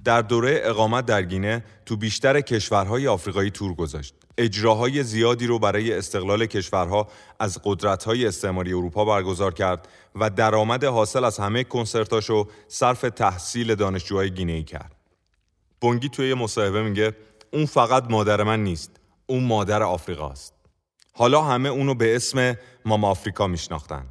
در 0.04 0.22
دوره 0.22 0.60
اقامت 0.64 1.06
در 1.06 1.22
گینه 1.22 1.64
تو 1.86 1.96
بیشتر 1.96 2.40
کشورهای 2.40 3.08
آفریقایی 3.08 3.50
تور 3.50 3.74
گذاشت. 3.74 4.14
اجراهای 4.37 5.03
زیادی 5.03 5.47
رو 5.47 5.59
برای 5.59 5.93
استقلال 5.93 6.45
کشورها 6.45 7.07
از 7.39 7.59
قدرت‌های 7.63 8.25
استعماری 8.25 8.73
اروپا 8.73 9.05
برگزار 9.05 9.53
کرد 9.53 9.87
و 10.15 10.29
درآمد 10.29 10.83
حاصل 10.83 11.23
از 11.23 11.37
همه 11.37 11.63
کنسرتاشو 11.63 12.47
صرف 12.67 13.01
تحصیل 13.01 13.75
دانشجوهای 13.75 14.31
گینه‌ای 14.31 14.63
کرد. 14.63 14.95
بونگی 15.81 16.09
توی 16.09 16.29
یه 16.29 16.35
مصاحبه 16.35 16.83
میگه 16.83 17.15
اون 17.53 17.65
فقط 17.65 18.03
مادر 18.09 18.43
من 18.43 18.63
نیست، 18.63 18.91
اون 19.27 19.43
مادر 19.43 19.83
آفریقاست. 19.83 20.53
حالا 21.13 21.41
همه 21.41 21.69
اونو 21.69 21.93
به 21.93 22.15
اسم 22.15 22.57
ماما 22.85 23.09
آفریقا 23.09 23.47
میشناختن. 23.47 24.05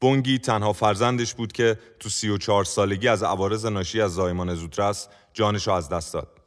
بونگی 0.00 0.38
تنها 0.38 0.72
فرزندش 0.72 1.34
بود 1.34 1.52
که 1.52 1.78
تو 1.98 2.08
34 2.08 2.64
سالگی 2.64 3.08
از 3.08 3.22
عوارض 3.22 3.66
ناشی 3.66 4.00
از 4.00 4.14
زایمان 4.14 4.54
زودرس 4.54 5.08
جانش 5.32 5.66
رو 5.66 5.72
از 5.72 5.88
دست 5.88 6.12
داد. 6.14 6.39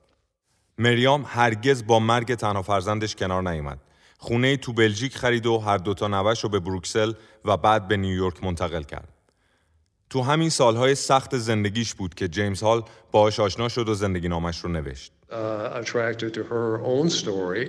مریام 0.77 1.25
هرگز 1.27 1.86
با 1.88 1.99
مرگ 1.99 2.36
تنها 2.36 2.62
فرزندش 2.62 3.15
کنار 3.15 3.49
نیامد. 3.49 3.79
خونه 4.17 4.57
تو 4.57 4.73
بلژیک 4.73 5.17
خرید 5.17 5.45
و 5.45 5.57
هر 5.57 5.77
دوتا 5.77 6.07
نوش 6.07 6.43
رو 6.43 6.49
به 6.49 6.59
بروکسل 6.59 7.13
و 7.45 7.57
بعد 7.57 7.88
به 7.88 7.97
نیویورک 7.97 8.43
منتقل 8.43 8.83
کرد. 8.83 9.07
تو 10.09 10.21
همین 10.21 10.49
سالهای 10.49 10.95
سخت 10.95 11.38
زندگیش 11.38 11.93
بود 11.93 12.13
که 12.13 12.27
جیمز 12.27 12.63
هال 12.63 12.83
باهاش 13.12 13.39
آشنا 13.39 13.69
شد 13.69 13.89
و 13.89 13.93
زندگی 13.93 14.27
نامش 14.27 14.59
رو 14.59 14.69
نوشت. 14.69 15.12
Uh, 15.33 15.81
attracted 15.81 16.33
to 16.33 16.43
her 16.43 16.81
own 16.83 17.09
story. 17.09 17.65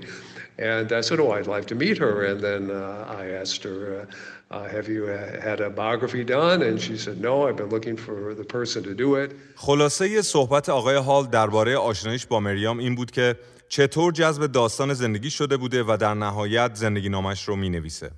And 0.58 0.92
I 0.92 1.00
said, 1.00 1.18
Oh, 1.18 1.32
I'd 1.32 1.46
like 1.56 1.66
to 1.72 1.74
meet 1.74 1.98
her. 1.98 2.14
And 2.30 2.40
then 2.40 2.70
uh, 2.70 3.20
I 3.20 3.24
asked 3.40 3.62
her, 3.64 4.06
uh, 4.50 4.54
uh, 4.54 4.68
Have 4.68 4.88
you 4.88 5.02
uh, 5.06 5.40
had 5.48 5.60
a 5.60 5.70
biography 5.70 6.24
done? 6.24 6.62
And 6.62 6.80
she 6.80 6.96
said, 6.96 7.20
No, 7.20 7.48
I've 7.48 7.56
been 7.56 7.70
looking 7.76 7.96
for 7.96 8.34
the 8.34 8.44
person 8.44 8.82
to 8.84 8.94
do 8.94 9.16
it. 9.16 9.32
خلاصه 9.56 10.22
صحبت 10.22 10.68
آقای 10.68 10.96
هال 10.96 11.26
درباره 11.26 11.76
آشنایش 11.76 12.26
با 12.26 12.40
مریام 12.40 12.78
این 12.78 12.94
بود 12.94 13.10
که 13.10 13.36
چطور 13.68 14.12
جذب 14.12 14.46
داستان 14.46 14.94
زندگی 14.94 15.30
شده 15.30 15.56
بوده 15.56 15.82
و 15.82 15.96
در 16.00 16.14
نهایت 16.14 16.74
زندگی 16.74 17.08
نامش 17.08 17.48
رو 17.48 17.56
می 17.56 17.70
نویسه. 17.70 18.10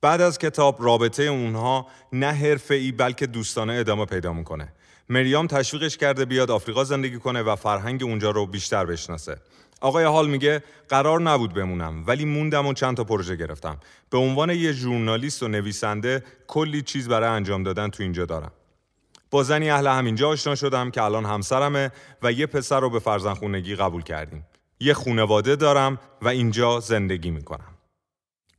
بعد 0.00 0.20
از 0.20 0.38
کتاب 0.38 0.76
رابطه 0.80 1.22
اونها 1.22 1.86
نه 2.12 2.26
حرفه‌ای 2.26 2.92
بلکه 2.92 3.26
دوستانه 3.26 3.72
ادامه 3.72 4.04
پیدا 4.04 4.32
می‌کنه. 4.32 4.72
مریام 5.08 5.46
تشویقش 5.46 5.96
کرده 5.96 6.24
بیاد 6.24 6.50
آفریقا 6.50 6.84
زندگی 6.84 7.18
کنه 7.18 7.42
و 7.42 7.56
فرهنگ 7.56 8.02
اونجا 8.02 8.30
رو 8.30 8.46
بیشتر 8.46 8.86
بشناسه. 8.86 9.36
آقای 9.80 10.04
حال 10.04 10.28
میگه 10.28 10.62
قرار 10.88 11.20
نبود 11.20 11.54
بمونم 11.54 12.04
ولی 12.06 12.24
موندم 12.24 12.66
و 12.66 12.72
چند 12.72 12.96
تا 12.96 13.04
پروژه 13.04 13.36
گرفتم. 13.36 13.78
به 14.10 14.18
عنوان 14.18 14.50
یه 14.50 14.72
ژورنالیست 14.72 15.42
و 15.42 15.48
نویسنده 15.48 16.24
کلی 16.46 16.82
چیز 16.82 17.08
برای 17.08 17.28
انجام 17.28 17.62
دادن 17.62 17.88
تو 17.88 18.02
اینجا 18.02 18.24
دارم. 18.24 18.52
با 19.30 19.42
زنی 19.42 19.70
اهل 19.70 19.86
همینجا 19.86 20.28
آشنا 20.28 20.54
شدم 20.54 20.90
که 20.90 21.02
الان 21.02 21.24
همسرمه 21.24 21.92
و 22.22 22.32
یه 22.32 22.46
پسر 22.46 22.80
رو 22.80 22.90
به 22.90 22.98
فرزندخونگی 22.98 23.74
قبول 23.76 24.02
کردیم. 24.02 24.46
یه 24.80 24.94
خونواده 24.94 25.56
دارم 25.56 25.98
و 26.22 26.28
اینجا 26.28 26.80
زندگی 26.80 27.30
می‌کنم. 27.30 27.74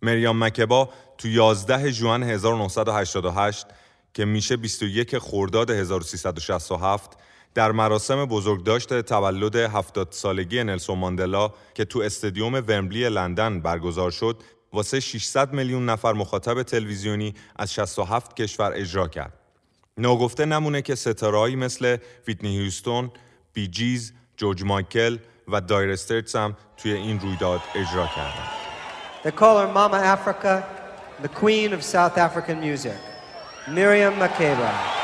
مریام 0.01 0.43
مکبا 0.43 0.89
تو 1.17 1.27
11 1.27 1.91
ژوئن 1.91 2.23
1988 2.23 3.67
که 4.13 4.25
میشه 4.25 4.57
21 4.57 5.17
خرداد 5.17 5.69
1367 5.71 7.17
در 7.53 7.71
مراسم 7.71 8.25
بزرگداشت 8.25 9.01
تولد 9.01 9.55
70 9.55 10.07
سالگی 10.11 10.63
نلسون 10.63 10.97
ماندلا 10.97 11.51
که 11.73 11.85
تو 11.85 11.99
استادیوم 11.99 12.53
ومبلی 12.53 13.09
لندن 13.09 13.61
برگزار 13.61 14.11
شد 14.11 14.43
واسه 14.73 14.99
600 14.99 15.53
میلیون 15.53 15.85
نفر 15.85 16.13
مخاطب 16.13 16.63
تلویزیونی 16.63 17.33
از 17.55 17.73
67 17.73 18.35
کشور 18.35 18.71
اجرا 18.75 19.07
کرد. 19.07 19.33
ناگفته 19.97 20.45
نمونه 20.45 20.81
که 20.81 20.95
ستارهایی 20.95 21.55
مثل 21.55 21.97
ویتنی 22.27 22.57
هیوستون، 22.57 23.11
بی 23.53 23.67
جیز، 23.67 24.13
جورج 24.37 24.63
مایکل 24.63 25.17
و 25.47 25.61
دایر 25.61 25.97
هم 26.35 26.57
توی 26.77 26.93
این 26.93 27.19
رویداد 27.19 27.61
اجرا 27.75 28.07
کردند. 28.07 28.49
They 29.23 29.31
call 29.31 29.57
her 29.59 29.67
Mama 29.73 29.97
Africa, 29.97 30.65
the 31.21 31.27
queen 31.27 31.73
of 31.73 31.83
South 31.83 32.17
African 32.17 32.61
music, 32.61 32.97
Miriam 33.69 34.15
Makeba. 34.15 34.98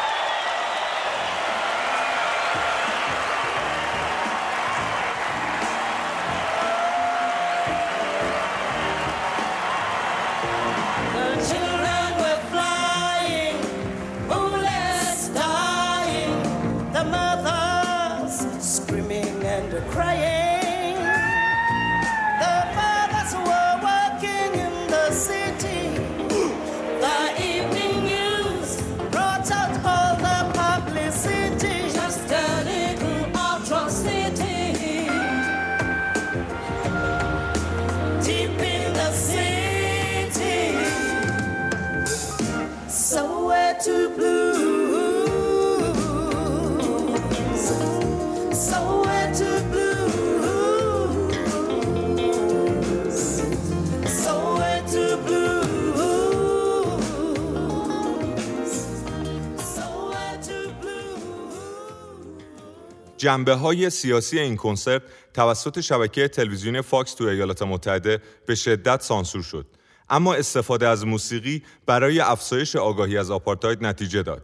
جنبه 63.25 63.53
های 63.53 63.89
سیاسی 63.89 64.39
این 64.39 64.55
کنسرت 64.55 65.01
توسط 65.33 65.79
شبکه 65.79 66.27
تلویزیون 66.27 66.81
فاکس 66.81 67.13
تو 67.13 67.23
ایالات 67.23 67.61
متحده 67.61 68.21
به 68.45 68.55
شدت 68.55 69.01
سانسور 69.01 69.43
شد. 69.43 69.65
اما 70.09 70.33
استفاده 70.33 70.87
از 70.87 71.05
موسیقی 71.05 71.63
برای 71.85 72.19
افزایش 72.19 72.75
آگاهی 72.75 73.17
از 73.17 73.31
آپارتاید 73.31 73.85
نتیجه 73.85 74.23
داد. 74.23 74.43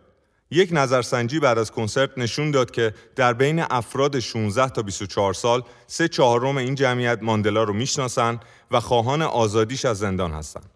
یک 0.51 0.69
نظرسنجی 0.71 1.39
بعد 1.39 1.57
از 1.57 1.71
کنسرت 1.71 2.17
نشون 2.17 2.51
داد 2.51 2.71
که 2.71 2.93
در 3.15 3.33
بین 3.33 3.59
افراد 3.69 4.19
16 4.19 4.69
تا 4.69 4.81
24 4.81 5.33
سال 5.33 5.63
سه 5.87 6.07
چهارم 6.07 6.57
این 6.57 6.75
جمعیت 6.75 7.19
ماندلا 7.21 7.63
رو 7.63 7.73
می‌شناسن 7.73 8.39
و 8.71 8.79
خواهان 8.79 9.21
آزادیش 9.21 9.85
از 9.85 9.97
زندان 9.97 10.31
هستند. 10.31 10.69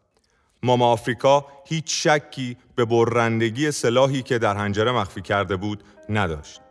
ماما 0.64 0.92
آفریقا 0.92 1.46
هیچ 1.68 2.08
شکی 2.08 2.58
به 2.76 2.86
برندگی 2.86 3.72
سلاحی 3.72 4.22
که 4.22 4.38
در 4.40 4.56
حنجره 4.56 4.92
مخفی 4.92 5.22
کرده 5.22 5.56
بود 5.56 5.84
نداشت. 6.10 6.65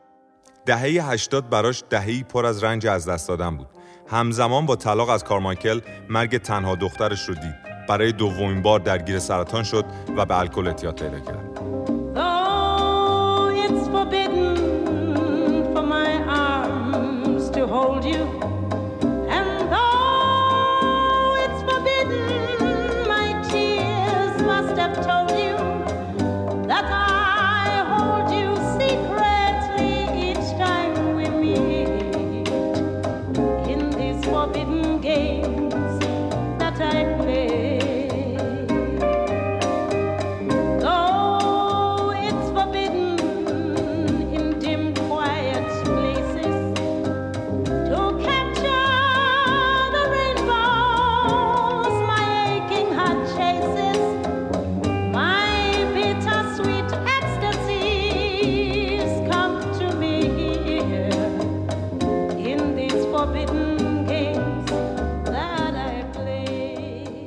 دهه 0.66 1.10
80 1.10 1.50
براش 1.50 1.82
دهه‌ای 1.90 2.22
پر 2.22 2.46
از 2.46 2.64
رنج 2.64 2.86
از 2.86 3.08
دست 3.08 3.28
دادن 3.28 3.56
بود. 3.56 3.66
همزمان 4.08 4.66
با 4.66 4.76
طلاق 4.76 5.08
از 5.08 5.24
کارمایکل 5.24 5.80
مرگ 6.08 6.38
تنها 6.38 6.74
دخترش 6.74 7.28
رو 7.28 7.34
دید. 7.34 7.54
برای 7.88 8.12
دومین 8.12 8.62
بار 8.62 8.80
درگیر 8.80 9.18
سرطان 9.18 9.62
شد 9.62 9.84
و 10.16 10.26
به 10.26 10.38
الکل 10.38 10.66
اعتیاد 10.66 11.00
پیدا 11.02 11.20
کرد. 11.20 11.63
Forbidden 34.24 35.00
games 35.00 36.03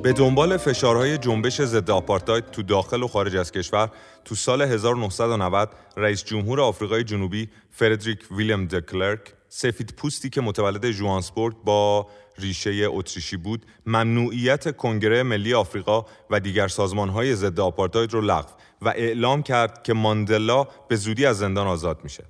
به 0.08 0.14
دنبال 0.14 0.56
فشارهای 0.56 1.18
جنبش 1.18 1.62
ضد 1.62 1.90
آپارتاید 1.90 2.50
تو 2.50 2.62
داخل 2.62 3.02
و 3.02 3.08
خارج 3.08 3.36
از 3.36 3.52
کشور 3.52 3.90
تو 4.24 4.34
سال 4.34 4.62
1990 4.62 5.70
رئیس 5.96 6.24
جمهور 6.24 6.60
آفریقای 6.60 7.04
جنوبی 7.04 7.48
فردریک 7.70 8.18
ویلیام 8.30 8.66
دکلرک 8.66 9.20
سفید 9.48 9.94
پوستی 9.96 10.30
که 10.30 10.40
متولد 10.40 10.90
جوانسبورگ 10.90 11.56
با 11.64 12.08
ریشه 12.38 12.86
اتریشی 12.86 13.36
بود 13.36 13.66
ممنوعیت 13.86 14.76
کنگره 14.76 15.22
ملی 15.22 15.54
آفریقا 15.54 16.06
و 16.30 16.40
دیگر 16.40 16.68
سازمانهای 16.68 17.34
ضد 17.34 17.60
آپارتاید 17.60 18.12
رو 18.12 18.20
لغو 18.20 18.52
و 18.82 18.88
اعلام 18.88 19.42
کرد 19.42 19.82
که 19.82 19.94
ماندلا 19.94 20.64
به 20.88 20.96
زودی 20.96 21.26
از 21.26 21.38
زندان 21.38 21.66
آزاد 21.66 22.00
میشه. 22.04 22.24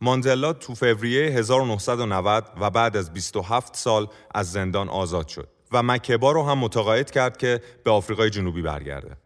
ماندلا 0.00 0.52
تو 0.52 0.74
فوریه 0.74 1.30
1990 1.30 2.44
و 2.60 2.70
بعد 2.70 2.96
از 2.96 3.12
27 3.12 3.76
سال 3.76 4.06
از 4.34 4.52
زندان 4.52 4.88
آزاد 4.88 5.28
شد 5.28 5.53
و 5.74 5.82
مکبا 5.82 6.32
رو 6.32 6.42
هم 6.42 6.58
متقاعد 6.58 7.10
کرد 7.10 7.36
که 7.36 7.60
به 7.84 7.90
آفریقای 7.90 8.30
جنوبی 8.30 8.62
برگرده. 8.62 9.16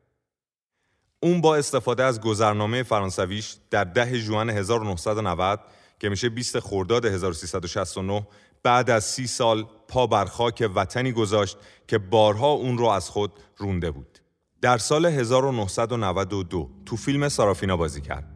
اون 1.22 1.40
با 1.40 1.56
استفاده 1.56 2.04
از 2.04 2.20
گذرنامه 2.20 2.82
فرانسویش 2.82 3.56
در 3.70 3.84
ده 3.84 4.20
جوان 4.20 4.50
1990 4.50 5.60
که 6.00 6.08
میشه 6.08 6.28
20 6.28 6.60
خرداد 6.60 7.04
1369 7.04 8.26
بعد 8.62 8.90
از 8.90 9.04
سی 9.04 9.26
سال 9.26 9.66
پا 9.88 10.06
بر 10.06 10.24
خاک 10.24 10.70
وطنی 10.74 11.12
گذاشت 11.12 11.56
که 11.88 11.98
بارها 11.98 12.48
اون 12.48 12.78
رو 12.78 12.86
از 12.86 13.10
خود 13.10 13.32
رونده 13.56 13.90
بود. 13.90 14.18
در 14.60 14.78
سال 14.78 15.06
1992 15.06 16.70
تو 16.86 16.96
فیلم 16.96 17.28
سارافینا 17.28 17.76
بازی 17.76 18.00
کرد. 18.00 18.34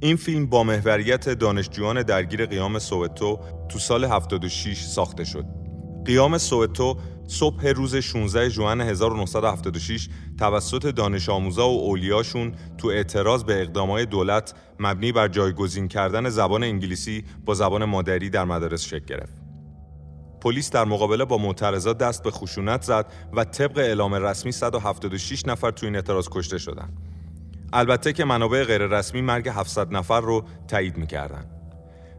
این 0.00 0.16
فیلم 0.16 0.46
با 0.46 0.64
محوریت 0.64 1.28
دانشجویان 1.28 2.02
درگیر 2.02 2.46
قیام 2.46 2.78
سوئتو 2.78 3.40
تو 3.68 3.78
سال 3.78 4.04
76 4.04 4.82
ساخته 4.82 5.24
شد. 5.24 5.44
قیام 6.04 6.38
سوئتو 6.38 6.96
صبح 7.30 7.66
روز 7.66 7.96
16 7.96 8.48
ژوئن 8.48 8.80
1976 8.80 10.08
توسط 10.38 10.86
دانش 10.86 11.28
آموزا 11.28 11.68
و 11.68 11.80
اولیاشون 11.80 12.54
تو 12.78 12.88
اعتراض 12.88 13.44
به 13.44 13.60
اقدامات 13.60 14.08
دولت 14.08 14.54
مبنی 14.80 15.12
بر 15.12 15.28
جایگزین 15.28 15.88
کردن 15.88 16.28
زبان 16.28 16.64
انگلیسی 16.64 17.24
با 17.44 17.54
زبان 17.54 17.84
مادری 17.84 18.30
در 18.30 18.44
مدارس 18.44 18.84
شکل 18.84 19.04
گرفت. 19.04 19.42
پلیس 20.40 20.70
در 20.70 20.84
مقابله 20.84 21.24
با 21.24 21.38
معترضات 21.38 21.98
دست 21.98 22.22
به 22.22 22.30
خشونت 22.30 22.82
زد 22.82 23.12
و 23.32 23.44
طبق 23.44 23.78
اعلام 23.78 24.14
رسمی 24.14 24.52
176 24.52 25.46
نفر 25.46 25.70
تو 25.70 25.86
این 25.86 25.96
اعتراض 25.96 26.28
کشته 26.30 26.58
شدند. 26.58 26.96
البته 27.72 28.12
که 28.12 28.24
منابع 28.24 28.64
غیررسمی 28.64 29.20
مرگ 29.20 29.48
700 29.48 29.92
نفر 29.92 30.20
رو 30.20 30.44
تایید 30.68 30.96
می‌کردن. 30.96 31.44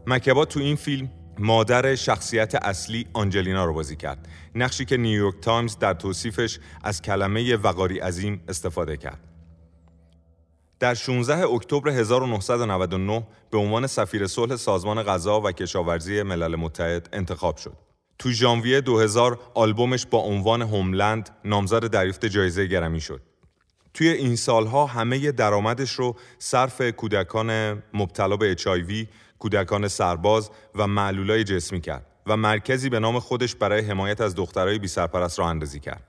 مکبا 0.06 0.44
تو 0.44 0.60
این 0.60 0.76
فیلم 0.76 1.10
مادر 1.40 1.94
شخصیت 1.94 2.54
اصلی 2.54 3.06
آنجلینا 3.12 3.64
رو 3.64 3.74
بازی 3.74 3.96
کرد. 3.96 4.28
نقشی 4.54 4.84
که 4.84 4.96
نیویورک 4.96 5.40
تایمز 5.40 5.78
در 5.78 5.94
توصیفش 5.94 6.58
از 6.82 7.02
کلمه 7.02 7.56
وقاری 7.56 7.98
عظیم 7.98 8.42
استفاده 8.48 8.96
کرد. 8.96 9.18
در 10.80 10.94
16 10.94 11.46
اکتبر 11.46 11.90
1999 11.90 13.26
به 13.50 13.58
عنوان 13.58 13.86
سفیر 13.86 14.26
صلح 14.26 14.56
سازمان 14.56 15.02
غذا 15.02 15.40
و 15.40 15.52
کشاورزی 15.52 16.22
ملل 16.22 16.56
متحد 16.56 17.08
انتخاب 17.12 17.56
شد. 17.56 17.76
تو 18.18 18.30
ژانویه 18.30 18.80
2000 18.80 19.38
آلبومش 19.54 20.06
با 20.06 20.18
عنوان 20.18 20.62
Homeland 20.62 21.30
نامزد 21.44 21.86
دریافت 21.86 22.26
جایزه 22.26 22.66
گرمی 22.66 23.00
شد. 23.00 23.20
توی 23.94 24.08
این 24.08 24.36
سالها 24.36 24.86
همه 24.86 25.32
درآمدش 25.32 25.92
رو 25.92 26.16
صرف 26.38 26.82
کودکان 26.82 27.82
مبتلا 27.94 28.36
به 28.36 28.56
HIV، 28.56 29.06
کودکان 29.40 29.88
سرباز 29.88 30.50
و 30.74 30.86
معلولای 30.86 31.44
جسمی 31.44 31.80
کرد 31.80 32.06
و 32.26 32.36
مرکزی 32.36 32.88
به 32.88 32.98
نام 33.00 33.18
خودش 33.18 33.54
برای 33.54 33.80
حمایت 33.80 34.20
از 34.20 34.34
دخترای 34.34 34.78
بی 34.78 34.88
سرپرست 34.88 35.38
راه 35.38 35.48
اندازی 35.48 35.80
کرد. 35.80 36.02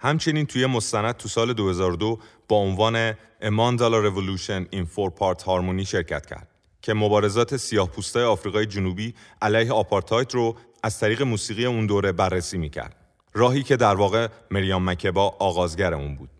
همچنین 0.00 0.46
توی 0.46 0.66
مستند 0.66 1.16
تو 1.16 1.28
سال 1.28 1.52
2002 1.52 2.18
با 2.48 2.56
عنوان 2.56 3.12
A 3.12 3.46
Mandala 3.46 4.00
Revolution 4.08 4.76
in 4.76 4.84
Four 4.94 5.10
Part 5.20 5.42
Harmony 5.42 5.82
شرکت 5.86 6.26
کرد 6.26 6.48
که 6.82 6.94
مبارزات 6.94 7.56
سیاه 7.56 7.88
پوستای 7.88 8.24
آفریقای 8.24 8.66
جنوبی 8.66 9.14
علیه 9.42 9.72
آپارتاید 9.72 10.34
رو 10.34 10.56
از 10.82 11.00
طریق 11.00 11.22
موسیقی 11.22 11.66
اون 11.66 11.86
دوره 11.86 12.12
بررسی 12.12 12.58
می‌کرد. 12.58 12.96
راهی 13.34 13.62
که 13.62 13.76
در 13.76 13.94
واقع 13.94 14.28
مریام 14.50 14.90
مکبا 14.90 15.36
آغازگر 15.38 15.94
اون 15.94 16.16
بود. 16.16 16.35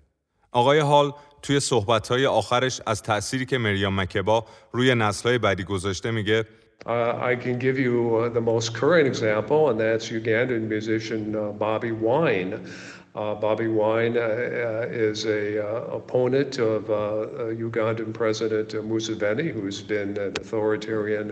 آقای 0.56 0.78
هال 0.78 1.12
توی 1.42 1.60
صحبتهای 1.60 2.26
آخرش 2.26 2.80
از 2.86 3.02
تأثیری 3.02 3.46
که 3.46 3.58
مریام 3.58 4.00
مکبا 4.00 4.44
روی 4.72 4.94
نسلهای 4.94 5.38
بعدی 5.38 5.64
گذاشته 5.64 6.10
میگه 6.10 6.44
Uh, 6.86 7.32
I 7.32 7.34
can 7.44 7.58
give 7.66 7.78
you 7.86 7.94
uh, 8.16 8.28
the 8.38 8.44
most 8.52 8.68
current 8.80 9.06
example, 9.12 9.60
and 9.70 9.76
that's 9.80 10.06
Ugandan 10.18 10.64
musician 10.76 11.22
uh, 11.34 11.40
Bobby 11.66 11.92
Wine. 12.06 12.52
Uh, 12.54 13.34
Bobby 13.46 13.68
Wine 13.82 14.14
uh, 14.16 14.22
uh, 14.22 15.08
is 15.08 15.18
a 15.40 15.44
uh, 15.66 15.98
opponent 15.98 16.52
of 16.72 16.80
uh, 16.90 16.94
uh, 16.94 17.66
Ugandan 17.66 18.10
President 18.22 18.68
uh, 18.74 18.78
Museveni, 18.92 19.48
who's 19.56 19.80
been 19.94 20.10
an 20.26 20.32
authoritarian 20.42 21.26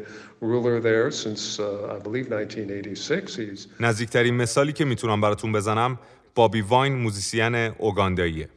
ruler 0.51 0.77
there 0.89 1.09
since, 1.25 1.43
uh, 1.61 1.97
I 1.97 1.99
believe, 2.07 2.27
1986. 2.31 3.37
He's 3.37 3.69
نزدیکترین 3.81 4.35
مثالی 4.35 4.73
که 4.73 4.85
می‌تونم 4.85 5.21
براتون 5.21 5.53
بزنم 5.53 5.99
بابی 6.35 6.61
واین 6.61 6.95
موزیسین 6.95 7.55
اوگانداییه. 7.55 8.49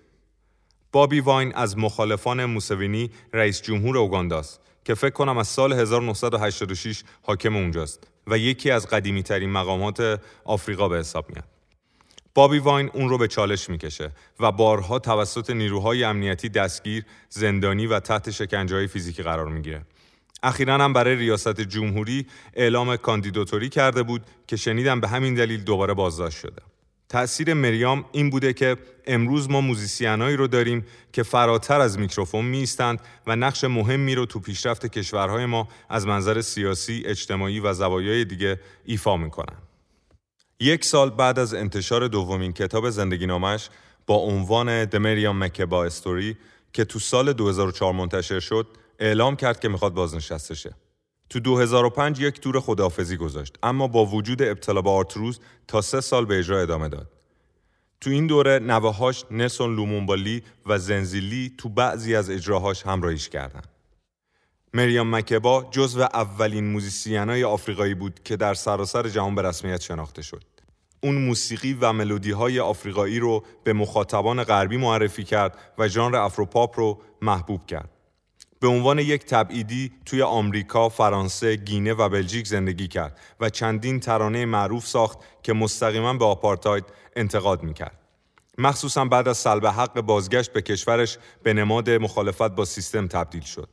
بابی 0.91 1.19
واین 1.19 1.56
از 1.56 1.78
مخالفان 1.78 2.45
موسوینی 2.45 3.12
رئیس 3.34 3.62
جمهور 3.62 3.97
اوگانداست 3.97 4.62
که 4.86 4.93
فکر 4.93 5.13
کنم 5.13 5.38
از 5.38 5.47
سال 5.47 5.73
1986 5.73 7.04
حاکم 7.21 7.56
اونجاست 7.56 8.08
و 8.28 8.38
یکی 8.38 8.71
از 8.71 8.88
قدیمی 8.88 9.23
ترین 9.23 9.50
مقامات 9.50 10.21
آفریقا 10.45 10.89
به 10.89 10.97
حساب 10.97 11.30
میاد. 11.30 11.47
بابی 12.34 12.60
واین 12.60 12.89
اون 12.93 13.10
رو 13.10 13.17
به 13.17 13.28
چالش 13.28 13.69
می‌کشه 13.69 14.12
و 14.39 14.52
بارها 14.52 15.00
توسط 15.00 15.50
نیروهای 15.50 16.04
امنیتی 16.04 16.50
دستگیر، 16.50 17.06
زندانی 17.30 17.88
و 17.88 18.00
تحت 18.00 18.32
شکنجه 18.32 18.88
فیزیکی 18.88 19.23
قرار 19.23 19.47
می‌گیره. 19.47 19.86
اخیرا 20.43 20.73
هم 20.73 20.93
برای 20.93 21.15
ریاست 21.15 21.62
جمهوری 21.62 22.28
اعلام 22.54 22.97
کاندیداتوری 22.97 23.69
کرده 23.69 24.04
بود 24.04 24.26
که 24.47 24.56
شنیدم 24.56 25.02
به 25.02 25.08
همین 25.08 25.34
دلیل 25.34 25.63
دوباره 25.63 25.93
بازداشت 25.93 26.39
شده. 26.39 26.62
تأثیر 27.10 27.54
مریام 27.54 28.06
این 28.12 28.30
بوده 28.30 28.54
که 28.54 28.78
امروز 29.06 29.50
ما 29.50 29.62
موزیسینایی 29.62 30.38
رو 30.38 30.48
داریم 30.48 30.86
که 31.13 31.24
فراتر 31.24 31.82
از 31.82 32.00
میکروفون 32.00 32.46
می‌ایستند 32.45 33.02
و 33.28 33.36
نقش 33.36 33.63
مهمی 33.63 34.15
رو 34.15 34.26
تو 34.26 34.39
پیشرفت 34.39 34.86
کشورهای 34.86 35.46
ما 35.46 35.67
از 35.89 36.08
منظر 36.08 36.41
سیاسی، 36.41 37.04
اجتماعی 37.06 37.60
و 37.60 37.74
زوایای 37.74 38.26
دیگه 38.26 38.60
ایفا 38.86 39.17
می‌کنن. 39.17 39.58
یک 40.60 40.86
سال 40.86 41.10
بعد 41.10 41.39
از 41.39 41.54
انتشار 41.54 42.08
دومین 42.08 42.54
کتاب 42.54 42.89
زندگی 42.89 43.26
نامش 43.26 43.70
با 44.08 44.15
عنوان 44.15 44.86
The 44.86 44.96
Miriam 44.96 45.44
Makeba 45.44 45.85
Story 45.85 46.38
که 46.73 46.86
تو 46.86 47.00
سال 47.00 47.34
2004 47.34 47.94
منتشر 47.94 48.40
شد 48.40 48.67
اعلام 49.00 49.36
کرد 49.36 49.60
که 49.60 49.69
می‌خواد 49.69 49.94
بازنشسته 49.94 50.56
شه. 50.56 50.75
تو 51.30 51.40
2005 51.40 52.19
یک 52.19 52.40
تور 52.40 52.60
خداحافظی 52.60 53.17
گذاشت 53.17 53.58
اما 53.63 53.88
با 53.88 54.06
وجود 54.06 54.42
ابتلا 54.42 54.82
به 54.82 54.90
آرتروز 54.90 55.40
تا 55.67 55.82
سه 55.82 56.02
سال 56.02 56.25
به 56.25 56.40
اجرا 56.40 56.62
ادامه 56.62 56.90
داد. 56.90 57.12
تو 58.02 58.10
این 58.10 58.28
دوره 58.28 58.60
نوهاش 58.60 59.25
نسون 59.32 59.75
لومونبالی 59.75 60.44
و 60.65 60.78
زنزیلی 60.78 61.54
تو 61.58 61.69
بعضی 61.69 62.15
از 62.15 62.30
اجراهاش 62.30 62.86
همراهیش 62.86 63.30
کردند. 63.30 63.67
مریام 64.73 65.15
مکبا 65.15 65.67
جزو 65.71 66.02
اولین 66.02 66.71
موزیسینای 66.71 67.44
آفریقایی 67.44 67.94
بود 67.94 68.19
که 68.23 68.36
در 68.36 68.54
سراسر 68.54 69.10
جهان 69.10 69.36
به 69.36 69.42
رسمیت 69.42 69.82
شناخته 69.82 70.21
شد. 70.21 70.44
اون 71.04 71.15
موسیقی 71.15 71.73
و 71.73 71.94
ملودی 71.94 72.32
های 72.32 72.60
آفریقایی 72.60 73.19
رو 73.19 73.44
به 73.63 73.73
مخاطبان 73.73 74.44
غربی 74.44 74.78
معرفی 74.78 75.23
کرد 75.23 75.58
و 75.78 75.88
ژانر 75.88 76.15
افروپاپ 76.15 76.80
رو 76.80 77.02
محبوب 77.21 77.65
کرد. 77.65 77.96
به 78.60 78.67
عنوان 78.67 78.99
یک 78.99 79.25
تبعیدی 79.25 79.91
توی 80.05 80.21
آمریکا، 80.21 80.89
فرانسه، 80.89 81.55
گینه 81.55 81.93
و 81.93 82.10
بلژیک 82.10 82.47
زندگی 82.47 82.87
کرد 82.87 83.19
و 83.39 83.49
چندین 83.49 83.99
ترانه 83.99 84.45
معروف 84.45 84.87
ساخت 84.87 85.19
که 85.43 85.53
مستقیما 85.53 86.13
به 86.13 86.25
آپارتاید 86.25 86.83
انتقاد 87.15 87.63
می‌کرد. 87.63 87.99
مخصوصا 88.58 89.05
بعد 89.05 89.27
از 89.27 89.37
سلب 89.37 89.65
حق 89.65 90.01
بازگشت 90.01 90.53
به 90.53 90.62
کشورش 90.62 91.17
به 91.43 91.53
نماد 91.53 91.89
مخالفت 91.89 92.55
با 92.55 92.65
سیستم 92.65 93.08
تبدیل 93.08 93.41
شد. 93.41 93.69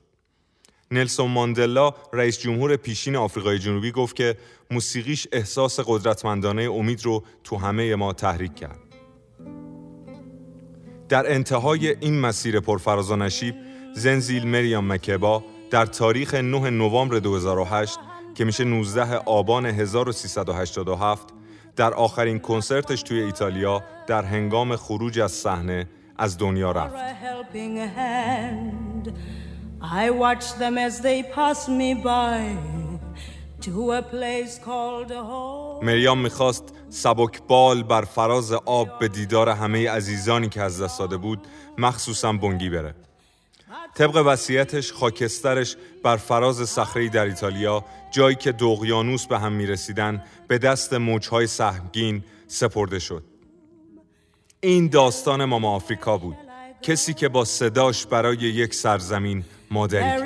نلسون 0.91 1.31
ماندلا 1.31 1.95
رئیس 2.13 2.39
جمهور 2.39 2.77
پیشین 2.77 3.17
آفریقای 3.17 3.59
جنوبی 3.59 3.93
گفت 3.93 4.17
که 4.17 4.37
موسیقیش 4.71 5.29
احساس 5.33 5.81
قدرتمندانه 5.81 6.63
امید 6.63 7.05
رو 7.05 7.25
تو 7.45 7.57
همه 7.57 7.95
ما 7.95 8.13
تحریک 8.13 8.55
کرد. 8.55 8.79
در 11.09 11.33
انتهای 11.33 11.89
این 11.89 12.21
مسیر 12.21 12.61
پرفراز 12.61 13.11
و 13.11 13.17
نشیب 13.17 13.55
زنزیل 13.97 14.47
مریام 14.47 14.93
مکبا 14.93 15.45
در 15.71 15.87
تاریخ 15.87 16.35
9 16.35 16.71
نوامبر 16.71 17.19
2008 17.19 17.99
که 18.35 18.45
میشه 18.45 18.65
19 18.65 19.17
آبان 19.17 19.67
1387 19.67 21.29
در 21.77 21.95
آخرین 21.95 22.39
کنسرتش 22.39 23.03
توی 23.03 23.21
ایتالیا 23.21 23.83
در 24.07 24.23
هنگام 24.23 24.77
خروج 24.77 25.21
از 25.21 25.33
صحنه 25.33 25.89
از 26.19 26.39
دنیا 26.39 26.73
رفت. 26.73 26.95
مریام 35.83 36.19
می‌خواست 36.19 36.65
سبک 36.89 37.43
بال 37.49 37.83
بر 37.83 38.03
فراز 38.03 38.53
آب 38.53 38.99
به 38.99 39.09
دیدار 39.09 39.49
همه 39.49 39.91
عزیزانی 39.91 40.49
که 40.49 40.63
از 40.63 40.83
دست 40.83 40.99
داده 40.99 41.17
بود 41.17 41.47
مخصوصا 41.79 42.33
بنگی 42.33 42.71
بره. 42.71 42.95
طبق 43.95 44.23
وصیتش 44.27 44.93
خاکسترش 44.93 45.77
بر 46.03 46.17
فراز 46.17 46.69
صخره‌ای 46.69 47.09
در 47.09 47.25
ایتالیا 47.25 47.85
جایی 48.11 48.37
که 48.37 48.53
دو 48.53 48.77
به 49.29 49.39
هم 49.39 49.53
می‌رسیدن 49.53 50.23
به 50.49 50.59
دست 50.59 50.93
موجهای 50.93 51.47
سهمگین 51.47 52.23
سپرده 52.47 52.99
شد. 52.99 53.25
این 54.61 54.89
داستان 54.89 55.45
ماما 55.45 55.75
آفریکا 55.75 56.19
بود. 56.19 56.37
کسی 56.83 57.15
که 57.15 57.29
با 57.29 57.45
صداش 57.45 58.07
برای 58.07 58.37
یک 58.37 58.75
سرزمین 58.75 59.45
مادری 59.71 60.01
کرد. 60.03 60.23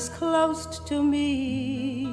Is 0.00 0.08
to 0.86 1.02
me. 1.02 2.06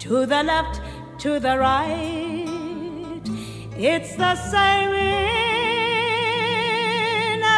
To 0.00 0.26
the 0.26 0.42
left, 0.42 0.80
to 1.20 1.38
the 1.38 1.56
right, 1.58 3.22
it's 3.76 4.16
the 4.16 4.34
same 4.34 4.90
in 4.90 4.96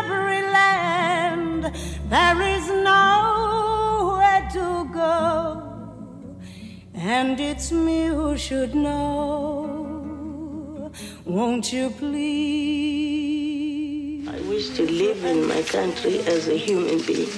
every 0.00 0.42
land. 0.58 1.72
There 2.10 2.42
is 2.56 2.68
nowhere 2.92 4.48
to 4.52 4.84
go. 4.92 5.16
And 6.94 7.40
it's 7.40 7.72
me 7.72 8.06
who 8.06 8.36
should 8.36 8.74
know. 8.74 10.90
Won't 11.24 11.72
you 11.72 11.88
please? 11.90 12.18
I 14.28 14.40
wish 14.52 14.68
to 14.76 14.82
live 14.82 15.24
in 15.24 15.46
my 15.46 15.62
country 15.62 16.18
as 16.34 16.48
a 16.48 16.56
human 16.56 17.00
being. 17.06 17.30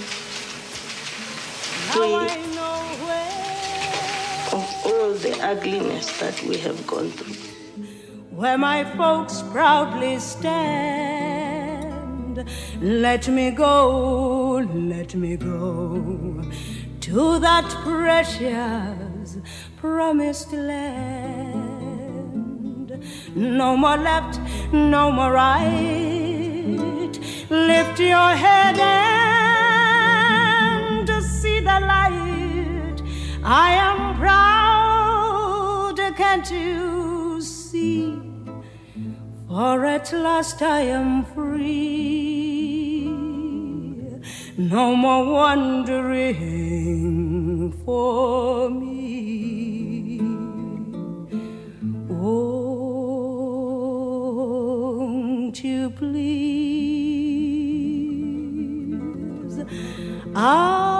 Now 1.94 2.16
I 2.16 2.26
know 2.56 2.76
where, 3.06 4.58
Of 4.58 4.66
all 4.86 5.10
the 5.14 5.32
ugliness 5.42 6.06
that 6.20 6.42
we 6.42 6.56
have 6.58 6.86
gone 6.86 7.10
through. 7.10 7.36
where 8.30 8.58
my 8.58 8.84
folks 8.96 9.42
proudly 9.52 10.18
stand. 10.18 11.54
Let 12.80 13.28
me 13.28 13.50
go, 13.52 14.58
let 14.74 15.14
me 15.14 15.36
go 15.36 16.42
to 17.00 17.38
that 17.38 17.68
precious 17.84 19.36
promised 19.76 20.52
land. 20.52 21.84
No 23.36 23.76
more 23.76 23.96
left, 23.96 24.40
no 24.72 25.12
more 25.12 25.32
right. 25.32 27.12
Lift 27.50 28.00
your 28.00 28.30
head 28.44 28.78
and 28.80 29.43
I 33.46 33.72
am 33.72 34.16
proud, 34.16 35.96
can't 36.16 36.50
you 36.50 37.42
see? 37.42 38.18
For 39.48 39.84
at 39.84 40.12
last 40.12 40.62
I 40.62 40.80
am 40.80 41.24
free. 41.26 43.04
No 44.56 44.96
more 44.96 45.26
wandering 45.32 46.32
for 47.84 48.70
me. 48.70 50.20
Won't 52.08 52.74
you 55.62 55.90
please 55.90 56.94
understand? 59.58 60.93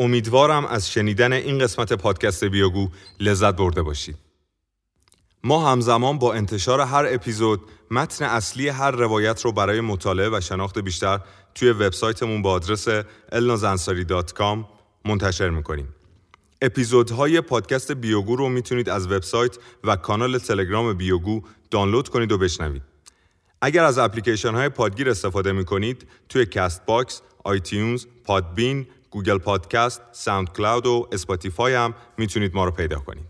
امیدوارم 0.00 0.66
از 0.66 0.90
شنیدن 0.90 1.32
این 1.32 1.58
قسمت 1.58 1.92
پادکست 1.92 2.44
بیاگو 2.44 2.88
لذت 3.20 3.56
برده 3.56 3.82
باشید. 3.82 4.16
ما 5.44 5.72
همزمان 5.72 6.18
با 6.18 6.34
انتشار 6.34 6.80
هر 6.80 7.06
اپیزود 7.08 7.60
متن 7.90 8.24
اصلی 8.24 8.68
هر 8.68 8.90
روایت 8.90 9.44
رو 9.44 9.52
برای 9.52 9.80
مطالعه 9.80 10.28
و 10.28 10.40
شناخت 10.40 10.78
بیشتر 10.78 11.20
توی 11.54 11.70
وبسایتمون 11.70 12.42
با 12.42 12.52
آدرس 12.52 12.88
elnazansari.com 13.32 14.58
منتشر 15.04 15.50
می‌کنیم. 15.50 15.88
اپیزودهای 16.62 17.40
پادکست 17.40 17.92
بیوگو 17.92 18.36
رو 18.36 18.48
می‌تونید 18.48 18.88
از 18.88 19.06
وبسایت 19.06 19.56
و 19.84 19.96
کانال 19.96 20.38
تلگرام 20.38 20.94
بیوگو 20.94 21.42
دانلود 21.70 22.08
کنید 22.08 22.32
و 22.32 22.38
بشنوید. 22.38 22.82
اگر 23.62 23.84
از 23.84 23.98
اپلیکیشن 23.98 24.54
های 24.54 24.68
پادگیر 24.68 25.10
استفاده 25.10 25.52
می 25.52 25.64
کنید 25.64 26.08
توی 26.28 26.46
کست 26.46 26.86
باکس، 26.86 27.22
آیتیونز، 27.44 28.06
پادبین، 28.24 28.86
گوگل 29.10 29.38
پادکست، 29.38 30.02
ساوند 30.12 30.52
کلاود 30.52 30.86
و 30.86 31.08
اسپاتیفای 31.12 31.74
هم 31.74 31.94
می‌تونید 32.18 32.54
ما 32.54 32.64
رو 32.64 32.70
پیدا 32.70 32.98
کنید. 32.98 33.29